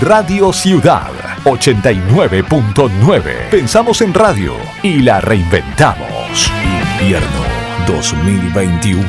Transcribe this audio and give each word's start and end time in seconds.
Radio 0.00 0.52
Ciudad 0.52 1.10
89.9. 1.44 3.48
Pensamos 3.50 4.02
en 4.02 4.12
radio 4.12 4.52
y 4.82 5.00
la 5.00 5.20
reinventamos. 5.20 6.50
Invierno 7.00 7.28
2021. 7.86 9.04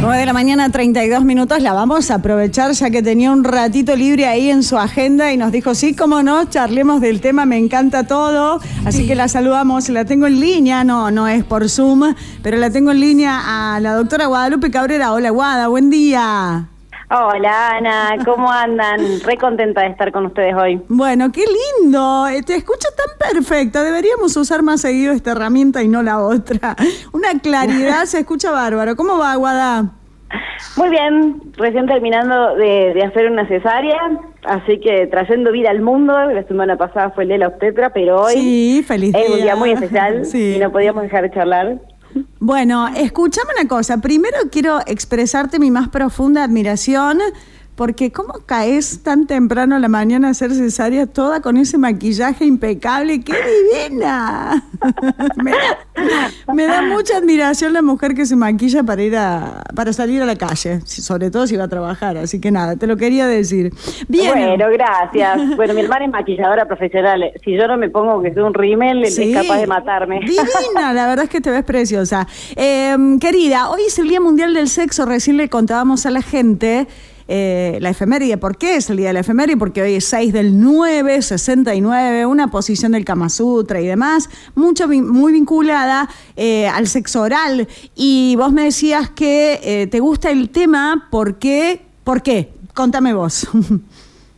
9 0.00 0.18
de 0.18 0.26
la 0.26 0.32
mañana, 0.32 0.70
32 0.70 1.24
minutos. 1.24 1.60
La 1.60 1.74
vamos 1.74 2.10
a 2.10 2.14
aprovechar 2.16 2.72
ya 2.72 2.90
que 2.90 3.02
tenía 3.02 3.30
un 3.30 3.44
ratito 3.44 3.94
libre 3.96 4.26
ahí 4.26 4.50
en 4.50 4.62
su 4.62 4.78
agenda 4.78 5.30
y 5.32 5.36
nos 5.36 5.52
dijo, 5.52 5.74
sí, 5.74 5.94
cómo 5.94 6.22
no, 6.22 6.46
charlemos 6.46 7.02
del 7.02 7.20
tema, 7.20 7.44
me 7.44 7.58
encanta 7.58 8.06
todo. 8.06 8.60
Así 8.86 9.06
que 9.06 9.14
la 9.14 9.28
saludamos, 9.28 9.90
la 9.90 10.06
tengo 10.06 10.26
en 10.26 10.40
línea, 10.40 10.84
no, 10.84 11.10
no 11.10 11.28
es 11.28 11.44
por 11.44 11.68
Zoom, 11.68 12.14
pero 12.42 12.56
la 12.56 12.70
tengo 12.70 12.92
en 12.92 13.00
línea 13.00 13.74
a 13.74 13.80
la 13.80 13.92
doctora 13.94 14.24
Guadalupe 14.26 14.70
Cabrera. 14.70 15.12
Hola, 15.12 15.28
Guada, 15.30 15.68
buen 15.68 15.90
día. 15.90 16.68
Hola 17.10 17.76
Ana, 17.76 18.16
¿cómo 18.22 18.52
andan? 18.52 19.00
Re 19.24 19.38
contenta 19.38 19.80
de 19.80 19.86
estar 19.86 20.12
con 20.12 20.26
ustedes 20.26 20.54
hoy. 20.54 20.78
Bueno, 20.88 21.32
qué 21.32 21.42
lindo, 21.80 22.26
te 22.44 22.56
escucho 22.56 22.88
tan 22.94 23.32
perfecta, 23.32 23.82
deberíamos 23.82 24.36
usar 24.36 24.62
más 24.62 24.82
seguido 24.82 25.14
esta 25.14 25.32
herramienta 25.32 25.82
y 25.82 25.88
no 25.88 26.02
la 26.02 26.20
otra. 26.20 26.76
Una 27.14 27.38
claridad, 27.40 28.04
se 28.04 28.18
escucha 28.18 28.50
bárbaro. 28.50 28.94
¿Cómo 28.94 29.16
va, 29.16 29.34
Guada? 29.36 29.86
Muy 30.76 30.90
bien, 30.90 31.40
recién 31.56 31.86
terminando 31.86 32.54
de, 32.56 33.02
hacer 33.02 33.30
una 33.30 33.48
cesárea, 33.48 33.98
así 34.44 34.78
que 34.78 35.06
trayendo 35.06 35.50
vida 35.50 35.70
al 35.70 35.80
mundo. 35.80 36.12
La 36.12 36.42
semana 36.42 36.76
pasada 36.76 37.08
fue 37.12 37.22
el 37.22 37.30
de 37.30 37.38
la 37.38 37.48
obstetra, 37.48 37.90
pero 37.90 38.20
hoy 38.20 38.34
sí, 38.34 38.84
feliz 38.86 39.14
es 39.14 39.30
un 39.30 39.40
día 39.40 39.56
muy 39.56 39.70
especial 39.70 40.24
y 40.34 40.58
no 40.58 40.70
podíamos 40.70 41.04
dejar 41.04 41.22
de 41.22 41.30
charlar. 41.30 41.78
Bueno, 42.40 42.86
escúchame 42.86 43.50
una 43.58 43.68
cosa. 43.68 43.98
Primero 43.98 44.36
quiero 44.52 44.78
expresarte 44.86 45.58
mi 45.58 45.72
más 45.72 45.88
profunda 45.88 46.44
admiración 46.44 47.18
porque 47.78 48.10
¿cómo 48.10 48.34
caes 48.44 49.04
tan 49.04 49.28
temprano 49.28 49.76
a 49.76 49.78
la 49.78 49.86
mañana 49.86 50.26
a 50.26 50.30
hacer 50.32 50.50
cesárea 50.50 51.06
toda 51.06 51.40
con 51.40 51.56
ese 51.56 51.78
maquillaje 51.78 52.44
impecable? 52.44 53.20
¡Qué 53.20 53.32
divina! 53.32 54.64
me, 56.52 56.66
da, 56.66 56.82
mucha 56.82 57.18
admiración 57.18 57.72
la 57.72 57.80
mujer 57.80 58.14
que 58.14 58.26
se 58.26 58.34
maquilla 58.34 58.82
para 58.82 59.00
ir 59.00 59.16
a, 59.16 59.62
para 59.76 59.92
salir 59.92 60.20
a 60.20 60.26
la 60.26 60.34
calle, 60.34 60.80
sobre 60.86 61.30
todo 61.30 61.46
si 61.46 61.56
va 61.56 61.64
a 61.64 61.68
trabajar. 61.68 62.16
Así 62.16 62.40
que 62.40 62.50
nada, 62.50 62.74
te 62.74 62.88
lo 62.88 62.96
quería 62.96 63.28
decir. 63.28 63.72
Bien. 64.08 64.32
Bueno, 64.32 64.66
gracias. 64.72 65.56
Bueno, 65.56 65.72
mi 65.72 65.82
hermana 65.82 66.06
es 66.06 66.10
maquilladora 66.10 66.66
profesional. 66.66 67.30
Si 67.44 67.56
yo 67.56 67.68
no 67.68 67.76
me 67.76 67.90
pongo 67.90 68.20
que 68.20 68.34
soy 68.34 68.42
un 68.42 68.54
rímel, 68.54 69.04
es 69.04 69.20
capaz 69.32 69.58
de 69.58 69.68
matarme. 69.68 70.18
Divina, 70.18 70.92
la 70.92 71.06
verdad 71.06 71.26
es 71.26 71.30
que 71.30 71.40
te 71.40 71.52
ves 71.52 71.62
preciosa. 71.62 72.26
Em, 72.56 73.20
querida, 73.20 73.70
hoy 73.70 73.82
es 73.86 73.96
el 74.00 74.08
Día 74.08 74.20
Mundial 74.20 74.52
del 74.52 74.68
Sexo. 74.68 75.06
Recién 75.06 75.36
le 75.36 75.48
contábamos 75.48 76.06
a 76.06 76.10
la 76.10 76.22
gente 76.22 76.88
eh, 77.28 77.78
la 77.80 77.90
efeméride. 77.90 78.38
¿Por 78.38 78.56
qué 78.56 78.76
es 78.76 78.90
el 78.90 78.96
día 78.96 79.08
de 79.08 79.12
la 79.12 79.20
efeméride? 79.20 79.56
Porque 79.56 79.82
hoy 79.82 79.94
es 79.94 80.06
6 80.06 80.32
del 80.32 80.58
9, 80.60 81.22
69, 81.22 82.26
una 82.26 82.48
posición 82.48 82.92
del 82.92 83.04
Kama 83.04 83.28
Sutra 83.28 83.80
y 83.80 83.86
demás, 83.86 84.30
mucho, 84.54 84.88
muy 84.88 85.32
vinculada 85.32 86.08
eh, 86.36 86.66
al 86.66 86.86
sexo 86.86 87.22
oral. 87.22 87.68
Y 87.94 88.34
vos 88.36 88.52
me 88.52 88.64
decías 88.64 89.10
que 89.10 89.60
eh, 89.62 89.86
te 89.86 90.00
gusta 90.00 90.30
el 90.30 90.50
tema, 90.50 91.06
¿por 91.10 91.38
qué? 91.38 91.82
¿Por 92.02 92.22
qué? 92.22 92.50
Contame 92.74 93.12
vos. 93.12 93.46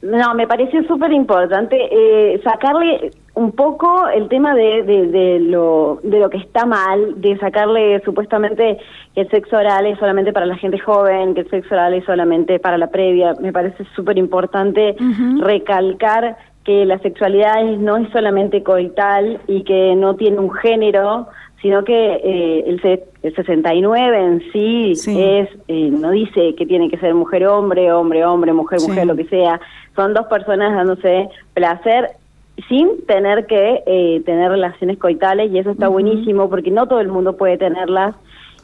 No, 0.03 0.35
me 0.35 0.47
parece 0.47 0.83
súper 0.87 1.13
importante 1.13 1.77
eh, 1.77 2.41
sacarle 2.43 3.11
un 3.41 3.53
poco 3.53 4.07
el 4.09 4.29
tema 4.29 4.55
de, 4.55 4.83
de, 4.83 5.41
lo, 5.41 5.99
de 6.03 6.21
lo 6.21 6.29
que 6.29 6.37
está 6.37 6.67
mal, 6.67 7.19
de 7.23 7.39
sacarle 7.39 7.99
supuestamente 8.05 8.77
que 9.15 9.23
el 9.23 9.31
sexo 9.31 9.57
oral 9.57 9.87
es 9.87 9.99
solamente 9.99 10.31
para 10.31 10.45
la 10.45 10.57
gente 10.57 10.79
joven, 10.79 11.33
que 11.33 11.41
el 11.41 11.49
sexo 11.49 11.75
oral 11.75 11.95
es 11.95 12.05
solamente 12.05 12.59
para 12.59 12.77
la 12.77 12.89
previa. 12.89 13.35
Me 13.41 13.51
parece 13.51 13.87
súper 13.97 14.19
importante 14.19 14.95
recalcar 15.39 16.37
que 16.65 16.85
la 16.85 16.99
sexualidad 16.99 17.65
no 17.79 17.97
es 17.97 18.11
solamente 18.11 18.63
coital 18.63 19.41
y 19.47 19.65
que 19.65 19.95
no 19.97 20.17
tiene 20.17 20.39
un 20.39 20.53
género, 20.53 21.29
sino 21.63 21.83
que 21.83 22.21
eh, 22.23 22.65
el, 22.67 23.03
el 23.23 23.35
69 23.35 24.23
en 24.23 24.53
sí, 24.53 24.93
es 24.93 25.49
eh, 25.67 25.91
no 25.91 26.11
dice 26.11 26.55
que 26.57 26.67
tiene 26.67 26.91
que 26.91 26.99
ser 26.99 27.15
mujer 27.15 27.47
hombre, 27.47 27.91
hombre 27.91 28.23
hombre, 28.23 28.53
mujer 28.53 28.81
mujer, 28.87 29.07
lo 29.07 29.17
que 29.17 29.25
sea. 29.25 29.59
Son 29.97 30.13
dos 30.13 30.27
personas 30.27 30.75
dándose 30.75 31.31
placer 31.55 32.20
sin 32.69 33.05
tener 33.07 33.47
que 33.47 33.83
eh, 33.87 34.23
tener 34.25 34.51
relaciones 34.51 34.99
coitales 34.99 35.51
y 35.51 35.59
eso 35.59 35.71
está 35.71 35.89
buenísimo 35.89 36.49
porque 36.49 36.71
no 36.71 36.87
todo 36.87 37.01
el 37.01 37.09
mundo 37.09 37.37
puede 37.37 37.59
tenerlas. 37.59 38.15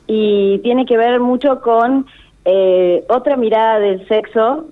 Y 0.06 0.58
tiene 0.58 0.86
que 0.86 0.96
ver 0.96 1.20
mucho 1.20 1.60
con 1.60 2.06
eh, 2.44 3.04
otra 3.08 3.36
mirada 3.36 3.78
del 3.78 4.06
sexo 4.08 4.66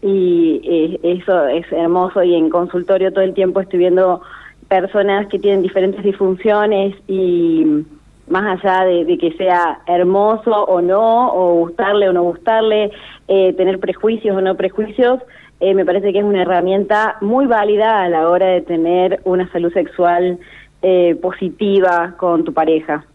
y 0.00 0.60
eh, 0.64 1.00
eso 1.02 1.46
es 1.46 1.70
hermoso 1.72 2.22
y 2.22 2.34
en 2.34 2.50
consultorio 2.50 3.12
todo 3.12 3.24
el 3.24 3.34
tiempo 3.34 3.60
estoy 3.60 3.80
viendo 3.80 4.22
personas 4.68 5.26
que 5.28 5.38
tienen 5.38 5.62
diferentes 5.62 6.02
disfunciones 6.02 6.96
y 7.06 7.84
más 8.28 8.64
allá 8.64 8.84
de, 8.84 9.18
que 9.18 9.32
sea 9.32 9.80
hermoso 9.86 10.50
o 10.50 10.80
no, 10.80 11.32
o 11.34 11.54
gustarle 11.56 12.08
o 12.08 12.12
no 12.12 12.22
gustarle, 12.22 12.90
tener 13.26 13.78
prejuicios 13.78 14.36
o 14.36 14.40
no 14.40 14.56
prejuicios, 14.56 15.20
eh, 15.62 15.74
me 15.74 15.84
parece 15.84 16.12
que 16.12 16.18
es 16.18 16.24
una 16.24 16.42
herramienta 16.42 17.18
muy 17.20 17.46
válida 17.46 18.02
a 18.02 18.08
la 18.08 18.28
hora 18.28 18.46
de 18.46 18.62
tener 18.62 19.20
una 19.24 19.48
salud 19.52 19.72
sexual 19.72 20.40
eh, 20.82 21.16
positiva 21.22 22.16
con 22.18 22.42
tu 22.42 22.52
pareja. 22.52 23.06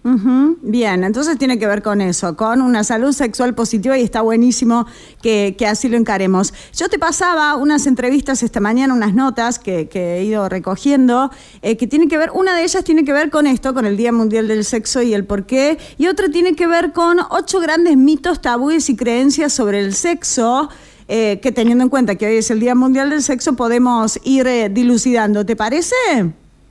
Bien, 0.62 1.04
entonces 1.04 1.38
tiene 1.38 1.60
que 1.60 1.68
ver 1.68 1.82
con 1.82 2.00
eso, 2.00 2.38
con 2.38 2.62
una 2.62 2.86
salud 2.86 3.12
sexual 3.12 3.54
positiva 3.54 3.98
y 3.98 4.04
está 4.04 4.22
buenísimo 4.22 4.86
que, 5.22 5.54
así 5.70 5.90
lo 5.90 5.98
encaremos. 5.98 6.54
Yo 6.74 6.88
te 6.88 6.98
pasaba 6.98 7.58
unas 7.58 7.86
entrevistas 7.86 8.42
esta 8.42 8.62
mañana, 8.62 8.94
unas 8.94 9.14
notas 9.14 9.60
que, 9.60 9.90
he 9.94 10.24
ido 10.24 10.48
recogiendo, 10.48 11.30
eh, 11.62 11.76
que 11.76 11.86
tienen 11.86 12.08
que 12.08 12.18
ver, 12.18 12.30
una 12.34 12.56
de 12.56 12.64
ellas 12.64 12.86
tiene 12.86 13.04
que 13.04 13.12
ver 13.12 13.30
con 13.30 13.46
esto, 13.46 13.74
con 13.74 13.86
el 13.86 13.98
Día 13.98 14.14
Mundial 14.14 14.48
del 14.48 14.64
Sexo 14.64 15.02
y 15.02 15.14
el 15.14 15.26
por 15.26 15.46
qué, 15.46 15.78
y 15.98 16.08
otra 16.08 16.30
tiene 16.30 16.56
que 16.56 16.66
ver 16.66 16.94
con 16.94 17.18
ocho 17.30 17.60
grandes 17.60 17.98
mitos, 17.98 18.40
tabúes 18.40 18.90
y 18.90 18.96
creencias 18.96 19.52
sobre 19.52 19.82
el 19.82 19.94
sexo. 19.94 20.70
Eh, 21.08 21.40
que 21.42 21.54
teniendo 21.54 21.86
en 21.86 21.90
cuenta 21.90 22.16
que 22.16 22.28
hoy 22.28 22.36
es 22.38 22.52
el 22.52 22.60
Día 22.60 22.76
Mundial 22.76 23.10
del 23.10 23.22
Sexo, 23.22 23.56
podemos 23.56 24.20
ir 24.26 24.46
eh, 24.46 24.68
dilucidando. 24.70 25.46
¿Te 25.46 25.56
parece? 25.56 25.96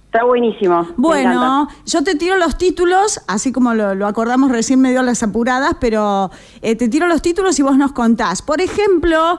Está 0.07 0.25
buenísimo. 0.25 0.87
Bueno, 0.97 1.69
yo 1.87 2.05
te 2.05 2.15
tiro 2.17 2.37
los 2.37 2.57
títulos, 2.59 3.21
así 3.29 3.51
como 3.51 3.75
lo, 3.75 4.07
acordamos 4.07 4.51
recién 4.51 4.81
medio 4.81 5.01
a 5.01 5.03
las 5.03 5.23
apuradas, 5.23 5.77
pero 5.81 6.31
eh, 6.63 6.77
te 6.77 6.89
tiro 6.89 7.07
los 7.07 7.23
títulos 7.23 7.59
y 7.59 7.63
vos 7.63 7.77
nos 7.77 7.93
contás. 7.93 8.41
Por 8.43 8.61
ejemplo, 8.61 9.39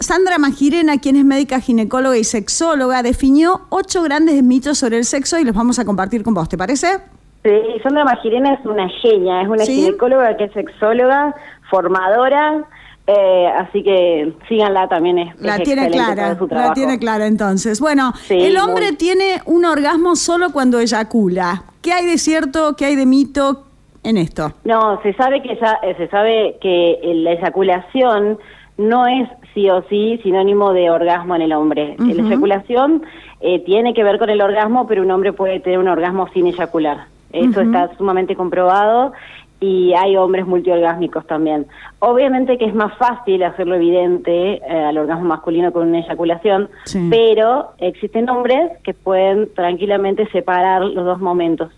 Sandra 0.00 0.38
Magirena, 0.38 0.98
quien 0.98 1.16
es 1.16 1.24
médica 1.24 1.60
ginecóloga 1.60 2.16
y 2.16 2.24
sexóloga, 2.24 3.02
definió 3.02 3.62
ocho 3.68 4.02
grandes 4.02 4.42
mitos 4.42 4.78
sobre 4.78 4.98
el 4.98 5.04
sexo 5.04 5.38
y 5.38 5.44
los 5.44 5.54
vamos 5.54 5.78
a 5.78 5.84
compartir 5.84 6.22
con 6.22 6.34
vos, 6.34 6.48
¿te 6.48 6.58
parece? 6.58 6.98
Sí, 7.42 7.50
Sandra 7.82 8.04
Magirena 8.04 8.54
es 8.54 8.66
una 8.66 8.88
genia, 9.00 9.42
es 9.42 9.48
una 9.48 9.64
ginecóloga 9.64 10.36
que 10.36 10.44
es 10.44 10.52
sexóloga, 10.52 11.34
formadora, 11.70 12.66
eh, 13.10 13.46
así 13.56 13.82
que 13.82 14.34
síganla 14.50 14.86
también 14.86 15.18
es, 15.18 15.40
la 15.40 15.58
tiene 15.58 15.88
clara 15.88 16.36
la 16.50 16.74
tiene 16.74 16.98
clara 16.98 17.26
entonces. 17.26 17.80
Bueno 17.80 18.12
el 18.28 18.58
hombre 18.58 18.92
tiene 18.92 19.40
un 19.46 19.64
orgasmo 19.64 20.14
solo 20.14 20.52
cuando 20.52 20.78
eyacula. 20.78 21.64
Qué 21.80 21.94
hay 21.94 22.04
de 22.04 22.18
cierto 22.18 22.76
qué 22.76 22.84
hay 22.84 22.96
de 22.96 23.06
mito 23.06 23.64
en 24.02 24.18
esto 24.18 24.52
no 24.64 25.00
se 25.02 25.14
sabe 25.14 25.40
que 25.40 25.56
ya, 25.56 25.78
eh, 25.82 25.94
se 25.96 26.08
sabe 26.08 26.58
que 26.60 26.98
la 27.02 27.32
eyaculación 27.32 28.38
no 28.76 29.06
es 29.06 29.26
sí 29.54 29.70
o 29.70 29.82
sí 29.88 30.20
sinónimo 30.22 30.74
de 30.74 30.90
orgasmo 30.90 31.34
en 31.34 31.42
el 31.42 31.52
hombre. 31.54 31.96
La 31.98 32.12
eyaculación 32.12 33.04
eh, 33.40 33.60
tiene 33.64 33.94
que 33.94 34.04
ver 34.04 34.18
con 34.18 34.28
el 34.28 34.42
orgasmo 34.42 34.86
pero 34.86 35.02
un 35.02 35.10
hombre 35.10 35.32
puede 35.32 35.60
tener 35.60 35.78
un 35.78 35.88
orgasmo 35.88 36.28
sin 36.34 36.46
eyacular. 36.46 37.06
Eso 37.32 37.62
está 37.62 37.90
sumamente 37.96 38.36
comprobado 38.36 39.14
y 39.60 39.92
hay 39.94 40.16
hombres 40.16 40.46
multiorgásmicos 40.46 41.26
también. 41.26 41.66
Obviamente 41.98 42.58
que 42.58 42.66
es 42.66 42.74
más 42.74 42.96
fácil 42.96 43.42
hacerlo 43.42 43.74
evidente 43.74 44.54
eh, 44.54 44.62
al 44.68 44.98
orgasmo 44.98 45.24
masculino 45.24 45.72
con 45.72 45.88
una 45.88 45.98
eyaculación, 45.98 46.68
pero 47.10 47.70
existen 47.78 48.28
hombres 48.30 48.70
que 48.84 48.94
pueden 48.94 49.52
tranquilamente 49.54 50.28
separar 50.30 50.82
los 50.82 51.04
dos 51.04 51.20
momentos. 51.20 51.72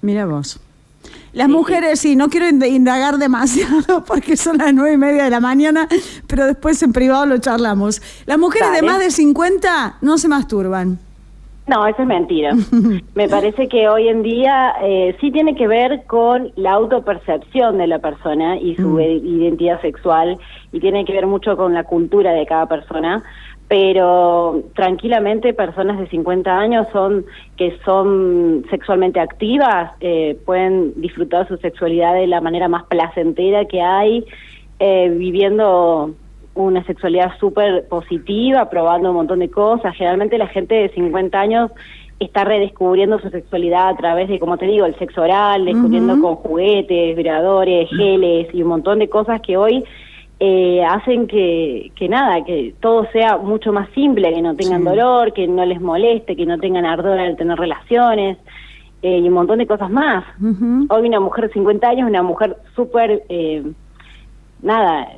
Mira 0.00 0.26
vos. 0.26 0.60
Las 1.32 1.48
mujeres, 1.48 1.98
sí, 1.98 2.14
no 2.14 2.28
quiero 2.28 2.48
indagar 2.48 3.18
demasiado 3.18 4.04
porque 4.06 4.36
son 4.36 4.58
las 4.58 4.72
nueve 4.72 4.92
y 4.92 4.96
media 4.96 5.24
de 5.24 5.30
la 5.30 5.40
mañana, 5.40 5.88
pero 6.28 6.46
después 6.46 6.80
en 6.82 6.92
privado 6.92 7.26
lo 7.26 7.38
charlamos. 7.38 8.00
Las 8.26 8.38
mujeres 8.38 8.72
de 8.72 8.82
más 8.82 9.00
de 9.00 9.10
50 9.10 9.96
no 10.00 10.16
se 10.16 10.28
masturban. 10.28 11.00
No, 11.66 11.86
eso 11.86 12.02
es 12.02 12.08
mentira. 12.08 12.52
Me 13.14 13.28
parece 13.28 13.68
que 13.68 13.88
hoy 13.88 14.08
en 14.08 14.22
día 14.22 14.74
eh, 14.82 15.16
sí 15.20 15.30
tiene 15.30 15.54
que 15.54 15.66
ver 15.66 16.04
con 16.06 16.52
la 16.56 16.72
autopercepción 16.72 17.78
de 17.78 17.86
la 17.86 18.00
persona 18.00 18.58
y 18.58 18.76
su 18.76 18.88
mm. 18.88 19.00
identidad 19.00 19.80
sexual 19.80 20.36
y 20.72 20.80
tiene 20.80 21.04
que 21.04 21.14
ver 21.14 21.26
mucho 21.26 21.56
con 21.56 21.72
la 21.72 21.84
cultura 21.84 22.32
de 22.32 22.44
cada 22.44 22.66
persona, 22.66 23.22
pero 23.66 24.62
tranquilamente 24.74 25.54
personas 25.54 25.98
de 25.98 26.06
50 26.08 26.54
años 26.54 26.86
son 26.92 27.24
que 27.56 27.78
son 27.84 28.66
sexualmente 28.68 29.20
activas, 29.20 29.92
eh, 30.00 30.38
pueden 30.44 30.92
disfrutar 31.00 31.48
su 31.48 31.56
sexualidad 31.56 32.14
de 32.14 32.26
la 32.26 32.42
manera 32.42 32.68
más 32.68 32.84
placentera 32.84 33.64
que 33.64 33.80
hay, 33.80 34.26
eh, 34.80 35.08
viviendo 35.16 36.14
una 36.54 36.84
sexualidad 36.84 37.32
súper 37.38 37.88
positiva, 37.88 38.70
probando 38.70 39.10
un 39.10 39.16
montón 39.16 39.40
de 39.40 39.50
cosas. 39.50 39.94
Generalmente 39.96 40.38
la 40.38 40.46
gente 40.46 40.74
de 40.74 40.88
50 40.90 41.38
años 41.38 41.70
está 42.20 42.44
redescubriendo 42.44 43.18
su 43.18 43.28
sexualidad 43.30 43.88
a 43.88 43.96
través 43.96 44.28
de, 44.28 44.38
como 44.38 44.56
te 44.56 44.66
digo, 44.66 44.86
el 44.86 44.96
sexo 44.98 45.22
oral, 45.22 45.64
descubriendo 45.64 46.20
con 46.20 46.36
juguetes, 46.36 47.16
vibradores, 47.16 47.88
geles 47.90 48.48
y 48.54 48.62
un 48.62 48.68
montón 48.68 49.00
de 49.00 49.08
cosas 49.08 49.40
que 49.40 49.56
hoy 49.56 49.84
eh, 50.40 50.84
hacen 50.84 51.26
que, 51.26 51.92
que 51.94 52.08
nada, 52.08 52.44
que 52.44 52.74
todo 52.80 53.06
sea 53.12 53.36
mucho 53.36 53.72
más 53.72 53.88
simple, 53.90 54.32
que 54.32 54.42
no 54.42 54.54
tengan 54.54 54.84
dolor, 54.84 55.32
que 55.32 55.46
no 55.46 55.64
les 55.64 55.80
moleste, 55.80 56.36
que 56.36 56.46
no 56.46 56.58
tengan 56.58 56.86
ardor 56.86 57.18
al 57.18 57.36
tener 57.36 57.58
relaciones 57.58 58.38
eh, 59.02 59.18
y 59.18 59.28
un 59.28 59.34
montón 59.34 59.58
de 59.58 59.66
cosas 59.66 59.90
más. 59.90 60.24
Hoy 60.88 61.08
una 61.08 61.20
mujer 61.20 61.48
de 61.48 61.52
50 61.52 61.88
años, 61.88 62.08
una 62.08 62.22
mujer 62.22 62.56
súper, 62.74 63.22
eh, 63.28 63.62
nada, 64.62 65.08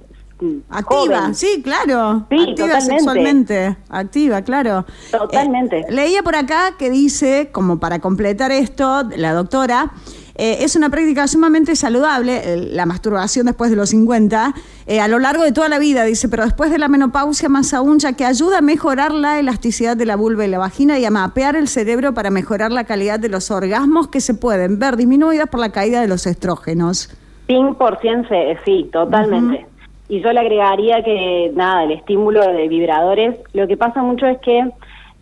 Activa, 0.69 1.33
sí, 1.33 1.63
claro. 1.63 2.27
Sí, 2.31 2.51
activa 2.51 2.81
sexualmente. 2.81 3.77
Activa, 3.89 4.43
claro. 4.43 4.85
Totalmente. 5.11 5.81
Eh, 5.81 5.87
leía 5.91 6.23
por 6.23 6.37
acá 6.37 6.75
que 6.79 6.91
dice, 6.91 7.49
como 7.53 7.79
para 7.79 8.01
completar 8.01 8.53
esto, 8.53 9.05
la 9.17 9.33
doctora, 9.33 9.93
eh, 10.35 10.59
es 10.61 10.77
una 10.77 10.91
práctica 10.91 11.27
sumamente 11.27 11.75
saludable, 11.75 12.69
la 12.73 12.85
masturbación 12.85 13.47
después 13.47 13.71
de 13.71 13.77
los 13.77 13.89
50, 13.89 14.55
eh, 14.87 15.01
a 15.01 15.09
lo 15.09 15.19
largo 15.19 15.43
de 15.43 15.53
toda 15.53 15.71
la 15.71 15.79
vida, 15.79 16.05
dice, 16.05 16.29
pero 16.29 16.45
después 16.45 16.71
de 16.71 16.79
la 16.79 16.89
menopausia 16.89 17.49
más 17.49 17.73
aún, 17.73 17.99
ya 17.99 18.13
que 18.13 18.27
ayuda 18.27 18.59
a 18.59 18.61
mejorar 18.61 19.13
la 19.13 19.39
elasticidad 19.39 19.97
de 19.97 20.05
la 20.05 20.17
vulva 20.17 20.45
y 20.45 20.49
la 20.49 20.59
vagina 20.59 20.99
y 20.99 21.07
a 21.07 21.11
mapear 21.11 21.57
el 21.57 21.69
cerebro 21.69 22.13
para 22.13 22.29
mejorar 22.31 22.71
la 22.73 22.85
calidad 22.85 23.19
de 23.19 23.31
los 23.31 23.51
orgasmos 23.51 24.09
que 24.09 24.21
se 24.21 24.35
pueden 24.35 24.79
ver 24.79 24.99
disminuidas 24.99 25.49
por 25.49 25.61
la 25.61 25.73
caída 25.73 26.03
de 26.03 26.09
los 26.09 26.27
estrógenos. 26.27 27.09
100% 27.49 28.59
sí, 28.67 28.91
totalmente. 28.93 29.67
Y 30.09 30.21
yo 30.21 30.33
le 30.33 30.41
agregaría 30.41 31.03
que, 31.03 31.53
nada, 31.55 31.85
el 31.85 31.93
estímulo 31.93 32.41
de 32.41 32.69
vibradores, 32.69 33.37
lo 33.53 33.67
que 33.67 33.77
pasa 33.77 34.03
mucho 34.03 34.27
es 34.27 34.39
que 34.39 34.71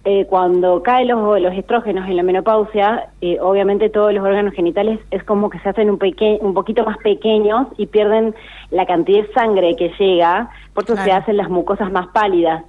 eh, 0.06 0.26
cuando 0.28 0.82
caen 0.82 1.08
los, 1.08 1.40
los 1.40 1.54
estrógenos 1.54 2.06
en 2.06 2.16
la 2.16 2.22
menopausia, 2.22 3.08
eh, 3.22 3.38
obviamente 3.40 3.88
todos 3.88 4.12
los 4.12 4.22
órganos 4.22 4.52
genitales 4.52 5.00
es 5.10 5.24
como 5.24 5.48
que 5.48 5.58
se 5.60 5.70
hacen 5.70 5.88
un, 5.88 5.98
un 6.42 6.52
poquito 6.52 6.84
más 6.84 6.98
pequeños 6.98 7.68
y 7.78 7.86
pierden 7.86 8.34
la 8.70 8.84
cantidad 8.84 9.22
de 9.22 9.32
sangre 9.32 9.74
que 9.76 9.90
llega, 9.98 10.50
por 10.74 10.84
eso 10.84 10.96
se 10.96 11.10
hacen 11.10 11.38
las 11.38 11.48
mucosas 11.48 11.90
más 11.90 12.08
pálidas. 12.08 12.64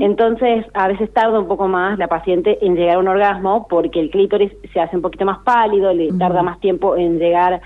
Entonces, 0.00 0.64
a 0.72 0.88
veces 0.88 1.12
tarda 1.12 1.38
un 1.38 1.48
poco 1.48 1.68
más 1.68 1.98
la 1.98 2.06
paciente 2.06 2.56
en 2.64 2.74
llegar 2.74 2.96
a 2.96 3.00
un 3.00 3.08
orgasmo 3.08 3.66
porque 3.68 4.00
el 4.00 4.08
clítoris 4.08 4.52
se 4.72 4.80
hace 4.80 4.96
un 4.96 5.02
poquito 5.02 5.26
más 5.26 5.40
pálido, 5.40 5.92
le 5.92 6.10
tarda 6.12 6.42
más 6.42 6.58
tiempo 6.58 6.96
en 6.96 7.18
llegar 7.18 7.60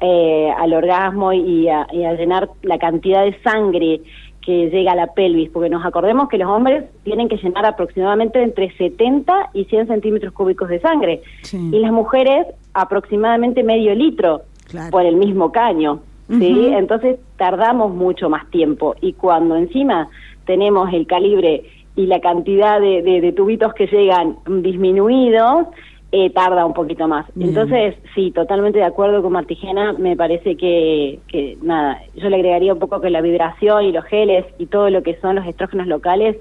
eh, 0.00 0.52
al 0.56 0.72
orgasmo 0.74 1.32
y 1.32 1.68
a, 1.68 1.86
llenar 1.90 2.50
la 2.62 2.78
cantidad 2.78 3.24
de 3.24 3.36
sangre 3.42 4.00
que 4.40 4.70
llega 4.70 4.92
a 4.92 4.94
la 4.94 5.08
pelvis, 5.08 5.50
porque 5.50 5.68
nos 5.68 5.84
acordemos 5.84 6.28
que 6.28 6.38
los 6.38 6.48
hombres 6.48 6.84
tienen 7.02 7.28
que 7.28 7.36
llenar 7.36 7.66
aproximadamente 7.66 8.42
entre 8.42 8.74
70 8.76 9.50
y 9.52 9.64
100 9.64 9.88
centímetros 9.88 10.32
cúbicos 10.32 10.68
de 10.68 10.80
sangre, 10.80 11.22
y 11.52 11.78
las 11.80 11.92
mujeres 11.92 12.46
aproximadamente 12.72 13.62
medio 13.62 13.94
litro 13.94 14.42
por 14.90 15.04
el 15.04 15.16
mismo 15.16 15.52
caño. 15.52 16.00
¿sí? 16.28 16.68
Entonces 16.72 17.18
tardamos 17.36 17.92
mucho 17.92 18.30
más 18.30 18.48
tiempo, 18.50 18.94
y 19.00 19.14
cuando 19.14 19.56
encima 19.56 20.08
tenemos 20.46 20.92
el 20.94 21.06
calibre 21.06 21.64
y 21.96 22.06
la 22.06 22.20
cantidad 22.20 22.80
de 22.80 23.34
tubitos 23.36 23.74
que 23.74 23.86
llegan 23.86 24.36
disminuidos, 24.46 25.66
eh, 26.10 26.30
tarda 26.30 26.64
un 26.64 26.72
poquito 26.72 27.06
más. 27.06 27.26
Entonces, 27.38 27.94
sí, 28.14 28.30
totalmente 28.30 28.78
de 28.78 28.84
acuerdo 28.84 29.22
con 29.22 29.32
Martigena, 29.32 29.92
me 29.92 30.16
parece 30.16 30.56
que, 30.56 31.18
que, 31.28 31.58
nada, 31.60 32.00
yo 32.16 32.30
le 32.30 32.36
agregaría 32.36 32.72
un 32.72 32.78
poco 32.78 33.00
que 33.00 33.10
la 33.10 33.20
vibración 33.20 33.84
y 33.84 33.92
los 33.92 34.04
geles 34.06 34.46
y 34.58 34.66
todo 34.66 34.88
lo 34.88 35.02
que 35.02 35.18
son 35.20 35.36
los 35.36 35.46
estrógenos 35.46 35.86
locales, 35.86 36.36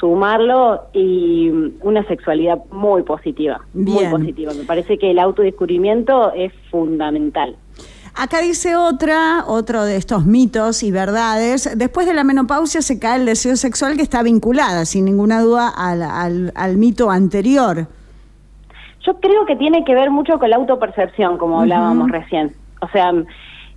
sumarlo 0.00 0.82
y 0.92 1.50
una 1.82 2.04
sexualidad 2.08 2.58
muy 2.72 3.04
positiva, 3.04 3.60
muy 3.74 4.06
positiva. 4.06 4.52
Me 4.54 4.64
parece 4.64 4.98
que 4.98 5.12
el 5.12 5.20
autodescubrimiento 5.20 6.32
es 6.32 6.52
fundamental. 6.70 7.56
Acá 8.18 8.40
dice 8.40 8.76
otra, 8.76 9.44
otro 9.46 9.84
de 9.84 9.96
estos 9.96 10.24
mitos 10.24 10.82
y 10.82 10.90
verdades. 10.90 11.70
Después 11.76 12.06
de 12.06 12.14
la 12.14 12.24
menopausia 12.24 12.80
se 12.82 12.98
cae 12.98 13.20
el 13.20 13.26
deseo 13.26 13.56
sexual 13.56 13.94
que 13.96 14.02
está 14.02 14.22
vinculada, 14.22 14.84
sin 14.86 15.04
ninguna 15.04 15.42
duda, 15.42 15.68
al, 15.68 16.02
al, 16.02 16.52
al 16.56 16.76
mito 16.78 17.10
anterior. 17.10 17.88
Yo 19.06 19.20
creo 19.20 19.46
que 19.46 19.56
tiene 19.56 19.84
que 19.84 19.94
ver 19.94 20.10
mucho 20.10 20.38
con 20.38 20.50
la 20.50 20.56
autopercepción, 20.56 21.38
como 21.38 21.60
hablábamos 21.60 22.10
recién. 22.10 22.52
O 22.80 22.88
sea, 22.88 23.12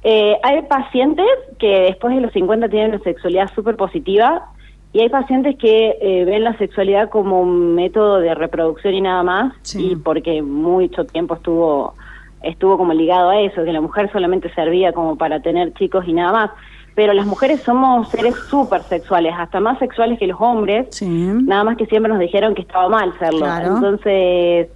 eh, 0.03 0.37
hay 0.43 0.61
pacientes 0.63 1.27
que 1.59 1.81
después 1.81 2.15
de 2.15 2.21
los 2.21 2.33
50 2.33 2.69
tienen 2.69 2.91
una 2.91 3.03
sexualidad 3.03 3.49
súper 3.53 3.75
positiva 3.75 4.47
y 4.91 5.01
hay 5.01 5.09
pacientes 5.09 5.55
que 5.57 5.97
eh, 6.01 6.25
ven 6.25 6.43
la 6.43 6.57
sexualidad 6.57 7.09
como 7.09 7.41
un 7.41 7.75
método 7.75 8.19
de 8.19 8.33
reproducción 8.33 8.93
y 8.95 9.01
nada 9.01 9.21
más, 9.23 9.53
y 9.75 9.95
porque 9.97 10.41
mucho 10.41 11.05
tiempo 11.05 11.35
estuvo 11.35 11.93
estuvo 12.41 12.77
como 12.77 12.93
ligado 12.93 13.29
a 13.29 13.41
eso, 13.41 13.63
que 13.63 13.73
la 13.73 13.81
mujer 13.81 14.09
solamente 14.11 14.51
servía 14.53 14.93
como 14.93 15.17
para 15.17 15.41
tener 15.41 15.73
chicos 15.73 16.05
y 16.07 16.13
nada 16.13 16.31
más. 16.31 16.51
Pero 16.95 17.13
las 17.13 17.25
mujeres 17.25 17.61
somos 17.61 18.09
seres 18.09 18.35
súper 18.49 18.81
sexuales, 18.83 19.33
hasta 19.37 19.59
más 19.59 19.79
sexuales 19.79 20.19
que 20.19 20.27
los 20.27 20.39
hombres, 20.41 21.01
nada 21.01 21.63
más 21.63 21.77
que 21.77 21.85
siempre 21.85 22.11
nos 22.11 22.19
dijeron 22.19 22.55
que 22.55 22.61
estaba 22.61 22.89
mal 22.89 23.13
serlo. 23.19 23.45
Entonces, 23.45 24.69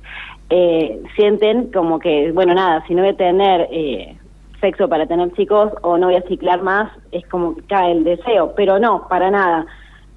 eh, 0.55 1.01
sienten 1.15 1.71
como 1.71 1.97
que, 1.97 2.31
bueno, 2.31 2.53
nada, 2.53 2.85
si 2.85 2.94
no 2.94 3.01
voy 3.01 3.09
a 3.09 3.17
tener 3.17 3.67
eh, 3.71 4.15
sexo 4.61 4.88
para 4.88 5.07
tener 5.07 5.33
chicos 5.33 5.71
o 5.81 5.97
no 5.97 6.05
voy 6.07 6.15
a 6.15 6.21
ciclar 6.27 6.61
más, 6.61 6.91
es 7.11 7.25
como 7.25 7.55
que 7.55 7.63
cae 7.63 7.91
el 7.91 8.03
deseo, 8.03 8.53
pero 8.55 8.77
no, 8.77 9.07
para 9.07 9.31
nada. 9.31 9.65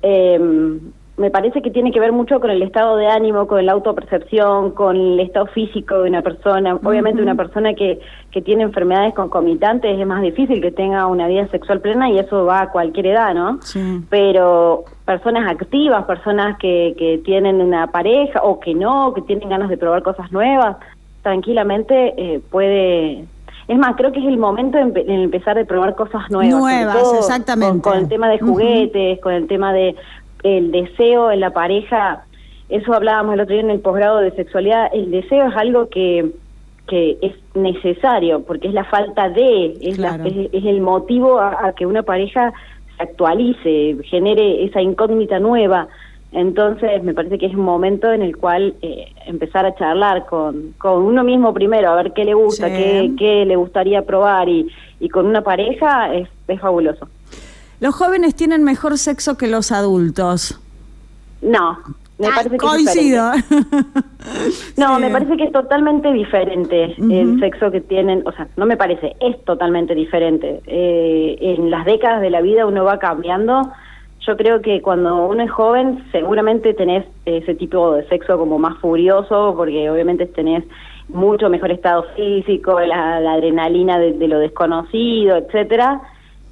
Eh, 0.02 0.38
me 1.16 1.30
parece 1.30 1.62
que 1.62 1.70
tiene 1.70 1.92
que 1.92 2.00
ver 2.00 2.12
mucho 2.12 2.40
con 2.40 2.50
el 2.50 2.62
estado 2.62 2.96
de 2.96 3.06
ánimo, 3.06 3.46
con 3.46 3.64
la 3.64 3.72
autopercepción, 3.72 4.72
con 4.72 4.96
el 4.96 5.20
estado 5.20 5.46
físico 5.46 6.02
de 6.02 6.10
una 6.10 6.20
persona. 6.20 6.74
Obviamente 6.84 7.22
una 7.22 7.34
persona 7.34 7.72
que, 7.72 8.00
que 8.30 8.42
tiene 8.42 8.64
enfermedades 8.64 9.14
concomitantes 9.14 9.98
es 9.98 10.06
más 10.06 10.20
difícil 10.20 10.60
que 10.60 10.72
tenga 10.72 11.06
una 11.06 11.26
vida 11.26 11.48
sexual 11.48 11.80
plena 11.80 12.10
y 12.10 12.18
eso 12.18 12.44
va 12.44 12.62
a 12.62 12.70
cualquier 12.70 13.06
edad, 13.06 13.34
¿no? 13.34 13.58
Pero 14.10 14.84
personas 15.06 15.50
activas, 15.50 16.04
personas 16.04 16.58
que, 16.58 16.94
que 16.98 17.19
tienen 17.24 17.62
una 17.62 17.86
pareja 17.90 18.40
o 18.42 18.60
que 18.60 18.74
no, 18.74 19.14
que 19.14 19.22
tienen 19.22 19.48
ganas 19.48 19.70
de 19.70 19.78
probar 19.78 20.02
cosas 20.02 20.30
nuevas, 20.32 20.76
tranquilamente 21.22 22.14
eh, 22.19 22.40
puede 22.50 23.24
es 23.69 23.78
más, 23.78 23.96
creo 23.96 24.12
que 24.12 24.20
es 24.20 24.26
el 24.26 24.38
momento 24.38 24.78
de, 24.78 25.04
empezar 25.08 25.58
a 25.58 25.64
probar 25.64 25.96
cosas 25.96 26.30
nuevas. 26.30 26.60
Nuevas, 26.60 27.12
exactamente. 27.19 27.82
Con, 27.82 27.98
el 27.98 28.08
tema 28.08 28.28
de 28.28 28.38
juguetes, 28.38 29.20
con 29.20 29.32
el 29.32 29.48
tema 29.48 29.72
de 29.72 29.96
el 30.46 30.70
deseo 30.70 31.32
en 31.32 31.40
la 31.40 31.50
pareja, 31.50 32.25
eso 32.69 32.94
hablábamos 32.94 33.34
el 33.34 33.41
otro 33.41 33.55
día 33.55 33.62
en 33.62 33.70
el 33.70 33.81
posgrado 33.81 34.19
de 34.19 34.31
sexualidad, 34.32 34.91
el 34.93 35.10
deseo 35.10 35.48
es 35.48 35.56
algo 35.56 35.88
que, 35.88 36.31
que 36.86 37.19
es 37.20 37.34
necesario, 37.55 38.43
porque 38.44 38.69
es 38.69 38.74
la 38.74 38.84
falta 38.84 39.29
de, 39.29 39.76
es, 39.81 39.98
es, 39.98 40.65
el 40.65 40.81
motivo 40.81 41.41
a, 41.41 41.72
que 41.76 41.84
una 41.84 42.03
pareja 42.03 42.53
se 42.96 43.03
actualice, 43.03 43.96
genere 44.05 44.65
esa 44.65 44.81
incógnita 44.81 45.41
nueva. 45.41 45.88
Entonces, 46.32 47.03
me 47.03 47.15
parece 47.15 47.38
que 47.38 47.46
es 47.46 47.55
un 47.55 47.65
momento 47.65 48.12
en 48.12 48.22
el 48.22 48.36
cual 48.36 48.74
eh, 48.82 49.06
empezar 49.26 49.65
a 49.65 49.74
charlar 49.74 50.26
con, 50.26 50.74
con 50.79 51.03
uno 51.03 51.24
mismo 51.24 51.55
primero, 51.55 51.91
a 51.91 51.96
ver 51.96 52.12
qué 52.12 52.24
le 52.24 52.34
gusta, 52.34 52.69
qué, 52.69 53.12
qué, 53.19 53.44
le 53.46 53.56
gustaría 53.56 54.03
probar, 54.03 54.48
y, 54.48 54.69
y 55.00 55.08
con 55.08 55.26
una 55.26 55.43
pareja 55.43 56.15
es, 56.15 56.29
es 56.46 56.60
fabuloso. 56.60 57.08
¿Los 57.80 57.94
jóvenes 57.94 58.34
tienen 58.34 58.64
mejor 58.64 58.96
sexo 58.98 59.36
que 59.36 59.46
los 59.46 59.70
adultos? 59.70 60.58
No, 61.42 61.78
me 62.18 62.28
ah, 62.28 62.30
parece 62.34 62.50
que 62.50 62.56
coincido. 62.56 63.30
no, 64.78 64.98
me 64.98 65.10
parece 65.10 65.36
que 65.36 65.44
es 65.44 65.52
totalmente 65.52 66.10
diferente 66.12 66.94
el 66.96 67.38
sexo 67.38 67.70
que 67.70 67.82
tienen, 67.82 68.22
o 68.26 68.32
sea, 68.32 68.48
no 68.56 68.64
me 68.64 68.78
parece, 68.78 69.14
es 69.20 69.44
totalmente 69.44 69.94
diferente. 69.94 70.62
Eh, 70.66 71.36
en 71.40 71.70
las 71.70 71.84
décadas 71.84 72.22
de 72.22 72.30
la 72.30 72.40
vida 72.40 72.64
uno 72.64 72.84
va 72.84 72.98
cambiando. 72.98 73.70
Yo 74.20 74.36
creo 74.36 74.62
que 74.62 74.80
cuando 74.80 75.26
uno 75.26 75.42
es 75.42 75.50
joven 75.50 76.02
seguramente 76.10 76.72
tenés 76.72 77.04
ese 77.26 77.54
tipo 77.54 77.92
de 77.92 78.08
sexo 78.08 78.38
como 78.38 78.58
más 78.58 78.78
furioso, 78.78 79.52
porque 79.54 79.90
obviamente 79.90 80.24
tenés 80.26 80.64
mucho 81.08 81.50
mejor 81.50 81.70
estado 81.70 82.06
físico, 82.16 82.80
la, 82.80 83.18
adrenalina 83.18 83.98
de, 83.98 84.14
de, 84.14 84.26
lo 84.26 84.38
desconocido, 84.38 85.36
etcétera 85.36 86.00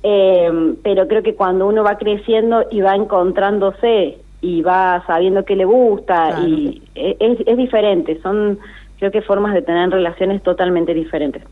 eh, 0.07 0.77
pero 0.83 1.09
creo 1.09 1.23
que 1.23 1.35
cuando 1.35 1.67
uno 1.67 1.83
va 1.83 1.97
creciendo 1.97 2.67
y 2.71 2.83
va 2.83 2.95
encontrándose 2.95 4.19
y 4.43 4.61
va 4.61 5.03
sabiendo 5.07 5.47
qué 5.47 5.57
le 5.57 5.65
gusta 5.65 6.43
y 6.47 6.83
e, 6.95 7.17
es, 7.19 7.39
es, 7.47 7.57
diferente, 7.57 8.21
son 8.21 8.59
creo 8.99 9.11
que 9.11 9.23
formas 9.23 9.55
de 9.55 9.63
tener 9.63 9.89
relaciones 9.89 10.43
totalmente 10.43 10.93
diferentes. 10.93 11.43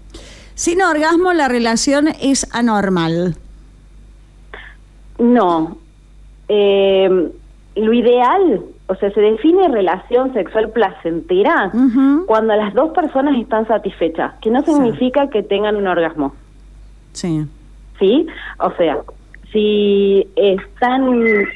Sin 0.55 0.83
orgasmo 0.83 1.33
la 1.33 1.49
relación 1.49 2.09
es 2.21 2.47
anormal. 2.55 3.37
No. 5.19 5.79
Eh, 6.47 7.31
lo 7.77 7.93
ideal, 7.95 8.61
o 8.87 8.95
sea, 8.97 9.11
se 9.13 9.21
define 9.23 9.69
relación 9.69 10.35
sexual 10.35 10.69
placentera 10.69 11.73
cuando 12.27 12.55
las 12.55 12.75
dos 12.75 12.93
personas 12.93 13.39
están 13.39 13.67
satisfechas, 13.67 14.35
que 14.43 14.51
no 14.51 14.63
significa 14.63 15.31
que 15.31 15.43
tengan 15.43 15.77
un 15.77 15.87
orgasmo. 15.87 16.35
Sí. 17.15 17.47
¿Sí? 18.03 18.27
O 18.59 18.71
sea, 18.73 18.99
si 19.53 20.27
están 20.35 21.47